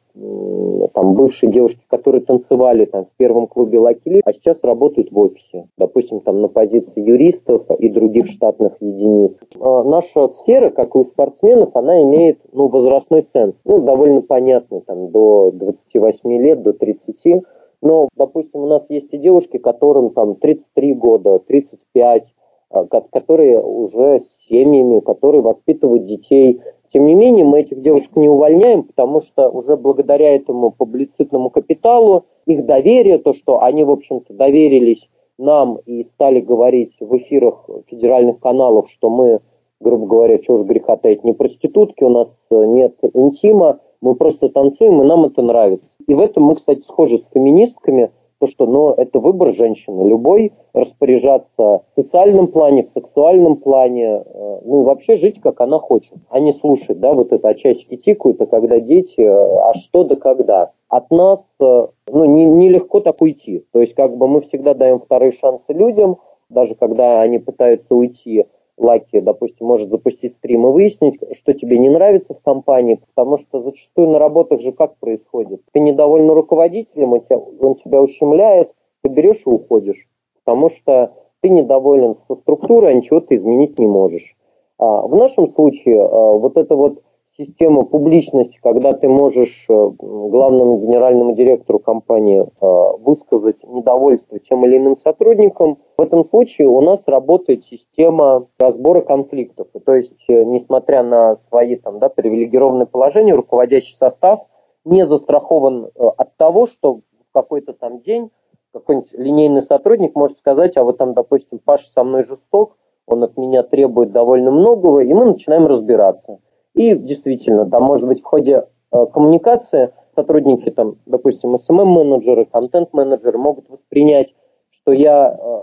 там 0.95 1.15
бывшие 1.15 1.51
девушки, 1.51 1.81
которые 1.89 2.23
танцевали 2.23 2.85
там 2.85 3.07
в 3.07 3.11
первом 3.17 3.47
клубе 3.47 3.79
Лакили, 3.79 4.23
а 4.25 4.33
сейчас 4.33 4.59
работают 4.63 5.11
в 5.11 5.19
офисе. 5.19 5.69
Допустим, 5.77 6.21
там 6.21 6.41
на 6.41 6.49
позиции 6.49 7.01
юристов 7.01 7.71
и 7.79 7.89
других 7.89 8.27
штатных 8.27 8.75
единиц. 8.81 9.33
А 9.61 9.83
наша 9.85 10.29
сфера, 10.29 10.71
как 10.71 10.95
и 10.95 10.99
у 10.99 11.05
спортсменов, 11.05 11.75
она 11.77 12.03
имеет 12.03 12.41
ну, 12.53 12.69
возрастной 12.69 13.23
ценз. 13.23 13.55
Ну, 13.65 13.83
довольно 13.83 14.23
понятный, 14.23 14.81
там, 14.81 15.11
до 15.11 15.51
28 15.53 16.43
лет, 16.43 16.63
до 16.63 16.73
30. 16.73 17.43
Но, 17.83 18.09
допустим, 18.17 18.61
у 18.61 18.67
нас 18.67 18.85
есть 18.89 19.13
и 19.13 19.19
девушки, 19.19 19.59
которым 19.59 20.11
там 20.11 20.37
33 20.37 20.95
года, 20.95 21.41
35, 21.41 22.25
а, 22.71 22.85
которые 22.85 23.61
уже 23.61 24.21
с 24.21 24.47
семьями, 24.49 25.01
которые 25.01 25.43
воспитывают 25.43 26.07
детей, 26.07 26.61
тем 26.93 27.07
не 27.07 27.15
менее, 27.15 27.45
мы 27.45 27.61
этих 27.61 27.81
девушек 27.81 28.15
не 28.17 28.29
увольняем, 28.29 28.83
потому 28.83 29.23
что 29.23 29.49
уже 29.49 29.77
благодаря 29.77 30.35
этому 30.35 30.71
публицитному 30.71 31.49
капиталу, 31.49 32.27
их 32.47 32.67
доверие, 32.67 33.19
то, 33.19 33.33
что 33.35 33.63
они, 33.63 33.85
в 33.85 33.91
общем-то, 33.91 34.35
доверились 34.35 35.09
нам 35.39 35.79
и 35.87 36.05
стали 36.05 36.41
говорить 36.41 36.95
в 37.01 37.17
эфирах 37.17 37.69
федеральных 37.87 38.41
каналов, 38.41 38.91
что 38.91 39.09
мы, 39.09 39.41
грубо 39.81 40.07
говоря, 40.07 40.39
чего 40.39 40.59
уж 40.59 40.67
греха 40.67 40.97
таить, 40.97 41.25
не 41.25 41.33
проститутки, 41.33 42.05
у 42.05 42.11
нас 42.11 42.29
нет 42.51 42.97
интима, 43.15 43.81
мы 44.03 44.15
просто 44.15 44.51
танцуем, 44.51 45.01
и 45.01 45.07
нам 45.07 45.25
это 45.25 45.41
нравится. 45.41 45.87
И 46.07 46.15
в 46.15 46.21
этом 46.21 46.45
мы, 46.45 46.57
кстати, 46.57 46.83
схожи 46.83 47.19
с 47.19 47.27
феминистками– 47.33 48.11
то, 48.43 48.49
что 48.49 48.67
но 48.67 48.93
это 48.97 49.21
выбор 49.21 49.55
женщины, 49.55 50.03
любой 50.09 50.53
распоряжаться 50.73 51.47
в 51.57 51.85
социальном 51.95 52.49
плане, 52.49 52.83
в 52.83 52.91
сексуальном 52.91 53.55
плане, 53.55 54.25
э, 54.25 54.61
ну 54.65 54.81
и 54.81 54.85
вообще 54.85 55.17
жить, 55.17 55.41
как 55.41 55.61
она 55.61 55.79
хочет, 55.79 56.15
а 56.29 56.41
не 56.41 56.53
слушать, 56.53 56.99
да, 56.99 57.13
вот 57.13 57.33
это, 57.33 57.49
а 57.49 57.55
часики 57.55 57.97
тикают, 57.97 58.41
а 58.41 58.47
когда 58.47 58.81
дети, 58.81 59.21
э, 59.21 59.31
а 59.31 59.75
что 59.75 60.03
да 60.03 60.17
когда. 60.17 60.73
От 60.89 61.09
нас, 61.13 61.39
э, 61.61 61.87
ну, 62.11 62.25
не, 62.25 62.45
нелегко 62.45 62.99
так 62.99 63.23
уйти. 63.23 63.65
То 63.73 63.81
есть, 63.81 63.95
как 63.95 64.17
бы 64.17 64.27
мы 64.27 64.41
всегда 64.41 64.75
даем 64.75 64.99
вторые 64.99 65.35
шансы 65.41 65.73
людям, 65.73 66.17
даже 66.49 66.75
когда 66.75 67.21
они 67.21 67.39
пытаются 67.39 67.95
уйти, 67.95 68.47
Лаки, 68.83 69.21
допустим, 69.21 69.67
может 69.67 69.91
запустить 69.91 70.35
стрим 70.35 70.67
и 70.67 70.73
выяснить, 70.73 71.19
что 71.37 71.55
тебе 71.55 71.79
не 71.79 71.89
нравится 71.89 72.35
в 72.35 72.41
компании, 72.43 73.01
потому 73.15 73.39
что 73.39 73.63
зачастую 73.63 74.09
на 74.09 74.19
работах 74.19 74.61
же 74.61 74.73
как 74.73 74.97
происходит? 74.99 75.63
Ты 75.73 75.81
недоволен 75.81 76.31
руководителем, 76.31 77.13
он 77.13 77.77
тебя, 77.77 78.03
ущемляет, 78.03 78.73
ты 79.03 79.11
берешь 79.11 79.43
и 79.47 79.49
уходишь, 79.49 80.09
потому 80.45 80.71
что 80.71 81.13
ты 81.41 81.49
недоволен 81.49 82.17
со 82.29 82.37
структурой, 82.37 82.91
а 82.91 82.95
ничего 82.95 83.21
ты 83.21 83.37
изменить 83.37 83.79
не 83.79 83.87
можешь. 83.87 84.37
А 84.79 85.07
в 85.07 85.15
нашем 85.17 85.53
случае 85.55 86.03
а, 86.03 86.33
вот 86.33 86.57
это 86.57 86.75
вот 86.75 87.03
система 87.37 87.85
публичности, 87.85 88.59
когда 88.63 88.93
ты 88.93 89.09
можешь 89.09 89.65
э, 89.69 89.91
главному 89.99 90.79
генеральному 90.79 91.35
директору 91.35 91.79
компании 91.79 92.43
э, 92.43 92.97
высказать 93.01 93.57
недовольство 93.65 94.39
тем 94.39 94.67
или 94.67 94.77
иным 94.77 94.99
сотрудникам, 94.99 95.79
в 96.03 96.05
этом 96.05 96.25
случае 96.25 96.67
у 96.67 96.81
нас 96.81 97.01
работает 97.07 97.65
система 97.67 98.49
разбора 98.59 99.03
конфликтов. 99.03 99.69
То 99.85 99.95
есть, 99.95 100.25
э, 100.29 100.45
несмотря 100.45 101.05
на 101.05 101.37
свои 101.49 101.77
там, 101.77 102.01
да, 102.01 102.09
привилегированные 102.09 102.87
положения, 102.87 103.35
руководящий 103.35 103.97
состав 103.97 104.47
не 104.85 105.07
застрахован 105.07 105.91
от 105.95 106.37
того, 106.37 106.67
что 106.67 106.95
в 106.97 107.33
какой-то 107.33 107.73
там 107.73 108.01
день 108.01 108.31
какой-нибудь 108.73 109.13
линейный 109.13 109.63
сотрудник 109.63 110.15
может 110.17 110.39
сказать, 110.39 110.77
а 110.77 110.85
вот 110.85 110.99
там, 110.99 111.15
допустим, 111.15 111.61
Паша 111.65 111.89
со 111.93 112.03
мной 112.03 112.25
жесток, 112.25 112.77
он 113.07 113.23
от 113.23 113.37
меня 113.37 113.63
требует 113.63 114.13
довольно 114.13 114.51
многого, 114.51 115.01
и 115.01 115.13
мы 115.13 115.27
начинаем 115.27 115.67
разбираться. 115.67 116.39
И 116.75 116.95
действительно, 116.97 117.65
да, 117.65 117.81
может 117.81 118.09
быть, 118.09 118.23
в 118.23 118.25
ходе 118.25 118.67
э, 118.91 119.07
коммуникации 119.13 119.93
сотрудники, 120.15 120.71
там, 120.71 120.97
допустим, 121.07 121.55
SMM-менеджеры, 121.55 122.47
контент-менеджеры 122.47 123.39
могут 123.39 123.69
воспринять, 123.69 124.35
что 124.71 124.93
я 124.93 125.37
э, 125.39 125.61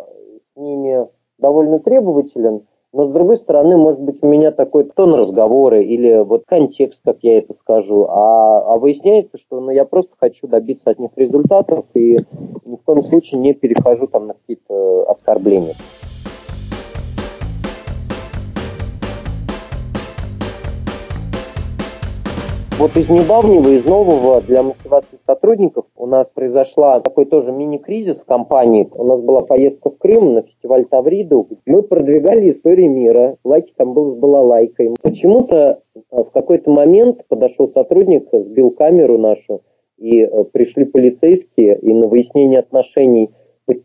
ними 0.59 1.07
довольно 1.37 1.79
требователен, 1.79 2.63
но 2.91 3.07
с 3.07 3.11
другой 3.11 3.37
стороны, 3.37 3.77
может 3.77 4.01
быть, 4.01 4.17
у 4.21 4.27
меня 4.27 4.51
такой 4.51 4.83
тон 4.85 5.13
разговора 5.13 5.79
или 5.79 6.23
вот 6.23 6.45
контекст, 6.47 7.01
как 7.05 7.17
я 7.21 7.37
это 7.37 7.53
скажу, 7.61 8.05
а, 8.09 8.61
а 8.73 8.77
выясняется, 8.77 9.37
что 9.37 9.59
ну, 9.59 9.69
я 9.69 9.85
просто 9.85 10.11
хочу 10.19 10.47
добиться 10.47 10.89
от 10.89 10.99
них 10.99 11.11
результатов 11.15 11.85
и 11.93 12.17
ни 12.65 12.75
в 12.75 12.83
коем 12.83 13.03
случае 13.03 13.39
не 13.41 13.53
перехожу 13.53 14.07
там 14.07 14.27
на 14.27 14.33
какие-то 14.33 15.03
оскорбления. 15.11 15.75
Вот 22.79 22.95
из 22.95 23.09
недавнего, 23.09 23.67
из 23.67 23.83
нового 23.83 24.39
для 24.39 24.63
мотивации 24.63 25.19
сотрудников 25.27 25.83
у 25.97 26.05
нас 26.05 26.29
произошла 26.29 27.01
такой 27.01 27.25
тоже 27.25 27.51
мини-кризис 27.51 28.21
в 28.21 28.23
компании. 28.23 28.87
У 28.93 29.03
нас 29.03 29.19
была 29.19 29.41
поездка 29.41 29.89
в 29.89 29.97
Крым 29.97 30.35
на 30.35 30.43
фестиваль 30.43 30.85
Тавриду. 30.85 31.49
Мы 31.65 31.81
продвигали 31.83 32.51
истории 32.51 32.87
мира. 32.87 33.35
Лайки 33.43 33.73
там 33.75 33.93
был 33.93 34.15
с 34.15 34.17
балалайкой. 34.17 34.95
Почему-то 35.01 35.81
э, 35.93 35.99
в 36.09 36.31
какой-то 36.31 36.71
момент 36.71 37.27
подошел 37.27 37.69
сотрудник, 37.73 38.29
сбил 38.31 38.71
камеру 38.71 39.17
нашу, 39.17 39.61
и 39.97 40.21
э, 40.21 40.43
пришли 40.45 40.85
полицейские, 40.85 41.77
и 41.79 41.93
на 41.93 42.07
выяснение 42.07 42.59
отношений 42.59 43.29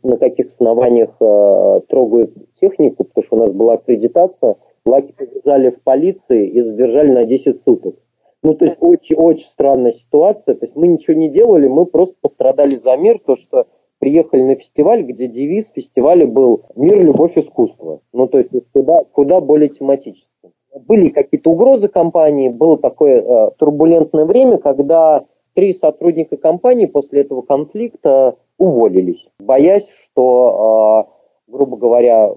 на 0.04 0.18
каких 0.18 0.46
основаниях 0.46 1.16
э, 1.20 1.80
трогают 1.88 2.32
технику, 2.60 3.02
потому 3.02 3.24
что 3.26 3.36
у 3.36 3.38
нас 3.40 3.50
была 3.50 3.74
аккредитация, 3.74 4.54
Лаки 4.86 5.12
повязали 5.12 5.70
в 5.70 5.82
полиции 5.82 6.46
и 6.46 6.60
задержали 6.62 7.10
на 7.10 7.24
10 7.24 7.62
суток. 7.64 7.96
Ну, 8.44 8.54
то 8.54 8.66
есть 8.66 8.76
очень-очень 8.78 9.46
странная 9.46 9.92
ситуация. 9.92 10.54
То 10.54 10.66
есть 10.66 10.76
мы 10.76 10.86
ничего 10.86 11.16
не 11.16 11.30
делали, 11.30 11.66
мы 11.66 11.86
просто 11.86 12.14
пострадали 12.20 12.76
за 12.76 12.94
мир, 12.96 13.18
то 13.24 13.36
что 13.36 13.66
приехали 13.98 14.42
на 14.42 14.54
фестиваль, 14.56 15.02
где 15.02 15.28
девиз 15.28 15.70
фестиваля 15.74 16.26
был 16.26 16.66
«Мир, 16.76 17.02
любовь, 17.02 17.38
искусство». 17.38 18.00
Ну, 18.12 18.28
то 18.28 18.38
есть 18.38 18.50
куда, 18.74 19.04
куда 19.10 19.40
более 19.40 19.70
тематически. 19.70 20.28
Были 20.86 21.08
какие-то 21.08 21.50
угрозы 21.50 21.88
компании, 21.88 22.50
было 22.50 22.76
такое 22.76 23.22
э, 23.22 23.50
турбулентное 23.56 24.26
время, 24.26 24.58
когда 24.58 25.24
три 25.54 25.72
сотрудника 25.72 26.36
компании 26.36 26.84
после 26.84 27.22
этого 27.22 27.40
конфликта 27.40 28.36
уволились, 28.58 29.24
боясь, 29.38 29.88
что, 30.10 31.06
э, 31.48 31.50
грубо 31.50 31.78
говоря, 31.78 32.34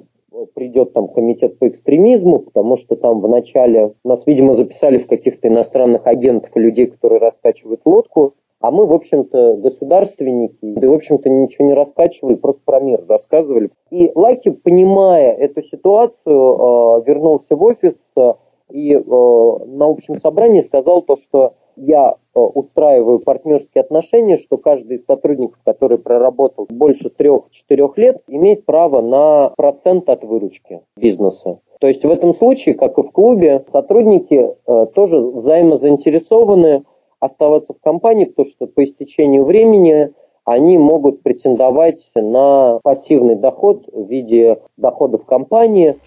придет 0.53 0.93
там 0.93 1.07
комитет 1.07 1.57
по 1.59 1.67
экстремизму, 1.67 2.39
потому 2.39 2.77
что 2.77 2.95
там 2.95 3.21
в 3.21 3.29
начале 3.29 3.93
нас, 4.03 4.25
видимо, 4.25 4.55
записали 4.55 4.97
в 4.99 5.07
каких-то 5.07 5.47
иностранных 5.47 6.05
агентов 6.05 6.51
людей, 6.55 6.87
которые 6.87 7.19
раскачивают 7.19 7.81
лодку, 7.85 8.35
а 8.59 8.71
мы, 8.71 8.85
в 8.85 8.93
общем-то, 8.93 9.57
государственники, 9.57 10.57
и, 10.61 10.85
в 10.85 10.93
общем-то, 10.93 11.29
ничего 11.29 11.67
не 11.67 11.73
раскачивали, 11.73 12.35
просто 12.35 12.61
про 12.65 12.79
мир 12.79 13.03
рассказывали. 13.07 13.69
И 13.91 14.11
Лаки, 14.15 14.49
понимая 14.49 15.33
эту 15.33 15.61
ситуацию, 15.61 16.17
э, 16.25 17.03
вернулся 17.05 17.55
в 17.55 17.63
офис 17.63 17.95
э, 18.17 18.33
и 18.71 18.95
э, 18.95 18.99
на 18.99 19.85
общем 19.85 20.19
собрании 20.19 20.61
сказал 20.61 21.03
то, 21.03 21.17
что 21.17 21.53
я 21.77 22.15
э, 22.35 22.39
устраиваю 22.39 23.19
партнерские 23.19 23.81
отношения, 23.81 24.37
что 24.37 24.57
каждый 24.57 24.97
из 24.97 25.05
сотрудников, 25.05 25.59
который 25.63 25.97
проработал 25.97 26.67
больше 26.69 27.09
трех-четырех 27.09 27.97
лет, 27.97 28.21
имеет 28.27 28.65
право 28.65 29.01
на 29.01 29.49
процент 29.55 30.09
от 30.09 30.23
выручки 30.23 30.81
бизнеса. 30.97 31.59
То 31.79 31.87
есть 31.87 32.03
в 32.03 32.09
этом 32.09 32.33
случае, 32.33 32.75
как 32.75 32.97
и 32.97 33.03
в 33.03 33.11
клубе, 33.11 33.63
сотрудники 33.71 34.49
э, 34.65 34.85
тоже 34.93 35.19
взаимозаинтересованы 35.19 36.83
оставаться 37.19 37.73
в 37.73 37.81
компании, 37.81 38.25
потому 38.25 38.49
что 38.49 38.67
по 38.67 38.83
истечению 38.83 39.45
времени 39.45 40.11
они 40.47 40.77
могут 40.77 41.23
претендовать 41.23 42.09
на 42.15 42.79
пассивный 42.81 43.35
доход 43.35 43.83
в 43.91 44.07
виде 44.07 44.61
доходов 44.77 45.25
компании. 45.25 45.97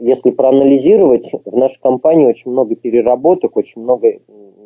Если 0.00 0.30
проанализировать, 0.30 1.30
в 1.44 1.54
нашей 1.54 1.78
компании 1.80 2.26
очень 2.26 2.50
много 2.50 2.74
переработок, 2.74 3.54
очень 3.58 3.82
много 3.82 4.20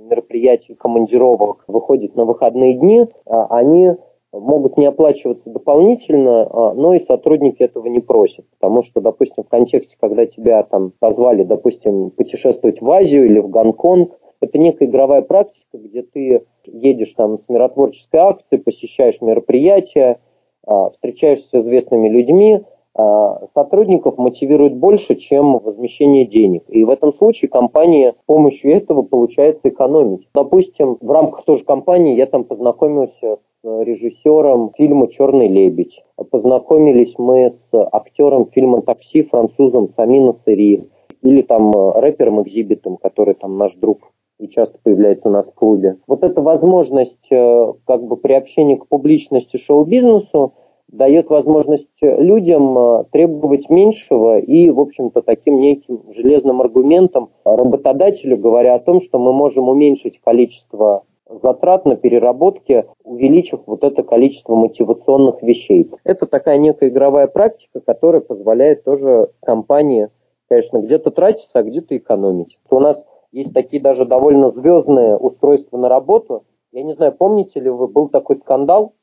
мероприятий, 0.08 0.74
командировок 0.74 1.64
выходит 1.66 2.14
на 2.14 2.24
выходные 2.24 2.74
дни. 2.74 3.04
А 3.26 3.46
они 3.50 3.90
могут 4.32 4.76
не 4.76 4.86
оплачиваться 4.86 5.50
дополнительно, 5.50 6.46
а, 6.50 6.74
но 6.74 6.94
и 6.94 7.00
сотрудники 7.00 7.64
этого 7.64 7.88
не 7.88 8.00
просят. 8.00 8.44
Потому 8.60 8.84
что, 8.84 9.00
допустим, 9.00 9.42
в 9.42 9.48
контексте, 9.48 9.96
когда 10.00 10.24
тебя 10.26 10.62
там 10.62 10.92
позвали, 11.00 11.42
допустим, 11.42 12.10
путешествовать 12.10 12.80
в 12.80 12.88
Азию 12.88 13.26
или 13.26 13.40
в 13.40 13.48
Гонконг, 13.48 14.12
это 14.42 14.59
некая 14.59 14.87
игровая 14.87 15.22
практика, 15.22 15.78
где 15.78 16.02
ты 16.02 16.44
едешь 16.66 17.14
там 17.16 17.38
с 17.38 17.48
миротворческой 17.48 18.20
акцией, 18.20 18.62
посещаешь 18.62 19.20
мероприятия, 19.20 20.18
а, 20.66 20.90
встречаешься 20.90 21.48
с 21.48 21.55
известными 21.55 22.09
людьми, 22.09 22.61
а, 22.94 23.46
сотрудников 23.55 24.18
мотивирует 24.18 24.74
больше, 24.74 25.14
чем 25.14 25.59
возмещение 25.59 26.26
денег. 26.26 26.64
И 26.68 26.85
в 26.85 26.90
этом 26.90 27.14
случае 27.14 27.48
компания 27.48 28.12
с 28.12 28.24
помощью 28.26 28.74
этого 28.76 29.02
получается 29.02 29.68
экономить. 29.68 30.28
Допустим, 30.35 30.98
в 31.00 31.11
рамках 31.11 31.44
той 31.44 31.59
же 31.59 31.64
компании 31.64 32.16
я 32.16 32.26
там 32.26 32.44
познакомился 32.44 33.37
с 33.62 33.83
режиссером 33.85 34.72
фильма 34.76 35.09
«Черный 35.09 35.48
лебедь». 35.48 36.02
Познакомились 36.31 37.14
мы 37.16 37.55
с 37.70 37.88
актером 37.92 38.46
фильма 38.50 38.83
«Такси» 38.83 39.22
французом 39.22 39.90
Самина 39.96 40.33
Сыри 40.33 40.83
или 41.22 41.42
там 41.42 41.70
э, 41.72 42.00
рэпером-экзибитом, 42.00 42.96
который 42.96 43.35
там 43.35 43.57
наш 43.57 43.74
друг 43.74 44.12
и 44.42 44.48
часто 44.48 44.76
появляется 44.83 45.28
у 45.28 45.33
нас 45.33 45.46
в 45.46 45.55
клубе. 45.55 45.98
Вот 46.07 46.24
эта 46.24 46.42
возможность 46.42 47.31
э, 47.31 47.72
как 47.87 48.02
бы 48.02 48.16
приобщения 48.16 48.76
к 48.76 48.88
публичности 48.88 49.57
шоу-бизнесу 49.57 50.55
дает 50.88 51.31
возможность 51.31 51.88
людям 52.00 52.76
э, 52.76 53.05
требовать 53.12 53.70
меньшего 53.70 54.40
и, 54.40 54.68
в 54.70 54.81
общем-то, 54.81 55.22
таким 55.22 55.61
неким 55.61 56.02
железным 56.12 56.61
аргументом 56.61 57.31
работодателю, 57.44 58.37
говоря 58.37 58.74
о 58.74 58.81
том, 58.81 59.00
что 59.00 59.18
мы 59.20 59.33
можем 59.33 59.68
уменьшить 59.68 60.20
количество 60.20 61.05
затрат 61.40 61.87
на 61.87 61.94
переработке, 61.94 62.87
увеличив 63.05 63.61
вот 63.66 63.85
это 63.85 64.02
количество 64.02 64.57
мотивационных 64.57 65.40
вещей. 65.42 65.88
Это 66.02 66.26
такая 66.26 66.59
некая 66.59 66.90
игровая 66.90 67.28
практика, 67.28 67.81
которая 67.81 68.20
позволяет 68.20 68.85
тоже 68.85 69.31
компании, 69.40 70.09
конечно, 70.48 70.78
где-то 70.78 71.12
тратиться, 71.12 71.61
а 71.61 71.62
где-то 71.62 71.96
экономить. 71.96 72.59
У 72.68 72.81
нас 72.81 73.02
есть 73.32 73.52
такие 73.52 73.82
даже 73.82 74.04
довольно 74.04 74.50
звездные 74.50 75.16
устройства 75.16 75.78
на 75.78 75.88
работу. 75.88 76.44
Я 76.70 76.82
не 76.82 76.94
знаю, 76.94 77.12
помните 77.12 77.60
ли 77.60 77.70
вы, 77.70 77.88
был 77.88 78.08
такой 78.08 78.36
скандал, 78.36 78.94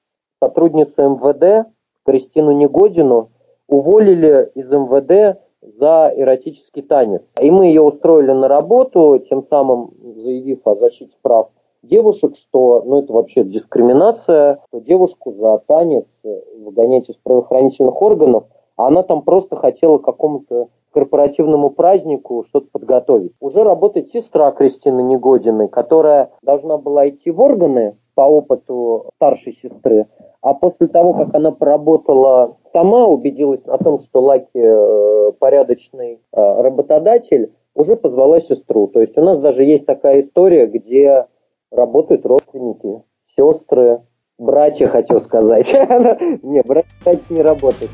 сотрудницу 0.42 1.02
МВД 1.02 1.68
Кристину 2.06 2.52
Негодину 2.52 3.30
уволили 3.68 4.52
из 4.56 4.72
МВД 4.72 5.40
за 5.62 6.14
эротический 6.16 6.82
танец. 6.82 7.24
И 7.42 7.52
мы 7.52 7.66
ее 7.66 7.82
устроили 7.82 8.32
на 8.32 8.48
работу, 8.48 9.20
тем 9.30 9.44
самым 9.44 9.92
заявив 10.02 10.66
о 10.66 10.76
защите 10.76 11.16
прав 11.22 11.50
девушек, 11.84 12.36
что 12.36 12.84
ну, 12.86 13.02
это 13.02 13.14
вообще 13.14 13.44
дискриминация, 13.44 14.60
что 14.68 14.80
девушку 14.80 15.34
за 15.34 15.60
танец 15.68 16.06
выгонять 16.24 17.10
из 17.10 17.16
правоохранительных 17.16 18.02
органов, 18.02 18.46
а 18.76 18.88
она 18.88 19.04
там 19.04 19.22
просто 19.22 19.56
хотела 19.56 19.98
какому-то 19.98 20.70
корпоративному 20.92 21.70
празднику 21.70 22.44
что-то 22.48 22.68
подготовить. 22.72 23.34
Уже 23.40 23.64
работает 23.64 24.10
сестра 24.10 24.52
Кристины 24.52 25.02
Негодиной, 25.02 25.68
которая 25.68 26.32
должна 26.42 26.78
была 26.78 27.10
идти 27.10 27.32
в 27.32 27.40
органы 27.40 27.98
по 28.16 28.22
опыту 28.22 29.10
старшей 29.16 29.54
сестры, 29.54 30.08
а 30.42 30.54
после 30.54 30.88
того, 30.88 31.14
как 31.14 31.34
она 31.34 31.52
поработала 31.52 32.58
сама, 32.74 33.06
убедилась 33.08 33.66
о 33.66 33.78
том, 33.78 34.00
что 34.02 34.22
Лаки 34.22 34.50
э, 34.56 35.32
порядочный 35.40 36.20
э, 36.32 36.62
работодатель, 36.62 37.54
уже 37.76 37.96
позвала 37.96 38.42
сестру. 38.42 38.88
То 38.88 39.00
есть 39.02 39.18
у 39.18 39.22
нас 39.22 39.40
даже 39.40 39.64
есть 39.64 39.86
такая 39.86 40.22
история, 40.22 40.68
где 40.68 41.28
работают 41.72 42.26
родственники, 42.26 43.02
сестры, 43.38 44.02
братья, 44.38 44.88
хотел 44.88 45.22
сказать. 45.22 45.72
Не, 46.44 46.62
братья 46.62 47.20
не 47.30 47.42
работают. 47.42 47.92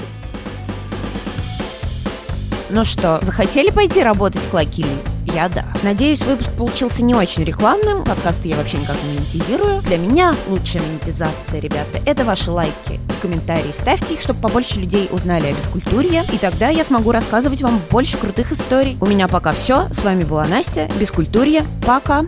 Ну 2.70 2.84
что, 2.84 3.20
захотели 3.22 3.70
пойти 3.70 4.02
работать 4.02 4.42
к 4.50 4.54
Лакили? 4.54 4.88
Я 5.26 5.50
да. 5.50 5.66
Надеюсь, 5.84 6.22
выпуск 6.22 6.50
получился 6.52 7.04
не 7.04 7.14
очень 7.14 7.44
рекламным. 7.44 8.04
Подкасты 8.04 8.48
я 8.48 8.56
вообще 8.56 8.78
никак 8.78 8.96
не 9.04 9.20
монетизирую. 9.20 9.82
Для 9.82 9.98
меня 9.98 10.34
лучшая 10.48 10.82
монетизация, 10.82 11.60
ребята, 11.60 12.00
это 12.06 12.24
ваши 12.24 12.50
лайки 12.50 12.94
и 12.94 13.22
комментарии. 13.22 13.72
Ставьте 13.72 14.16
их, 14.16 14.22
чтобы 14.22 14.40
побольше 14.40 14.80
людей 14.80 15.10
узнали 15.12 15.48
о 15.48 15.54
бескультурье. 15.54 16.24
И 16.32 16.38
тогда 16.38 16.70
я 16.70 16.84
смогу 16.84 17.12
рассказывать 17.12 17.62
вам 17.62 17.82
больше 17.92 18.18
крутых 18.18 18.52
историй. 18.52 18.98
У 19.02 19.06
меня 19.06 19.28
пока 19.28 19.52
все. 19.52 19.88
С 19.92 20.04
вами 20.04 20.24
была 20.24 20.46
Настя. 20.46 20.90
Бескультурье. 21.00 21.64
Пока. 21.86 22.24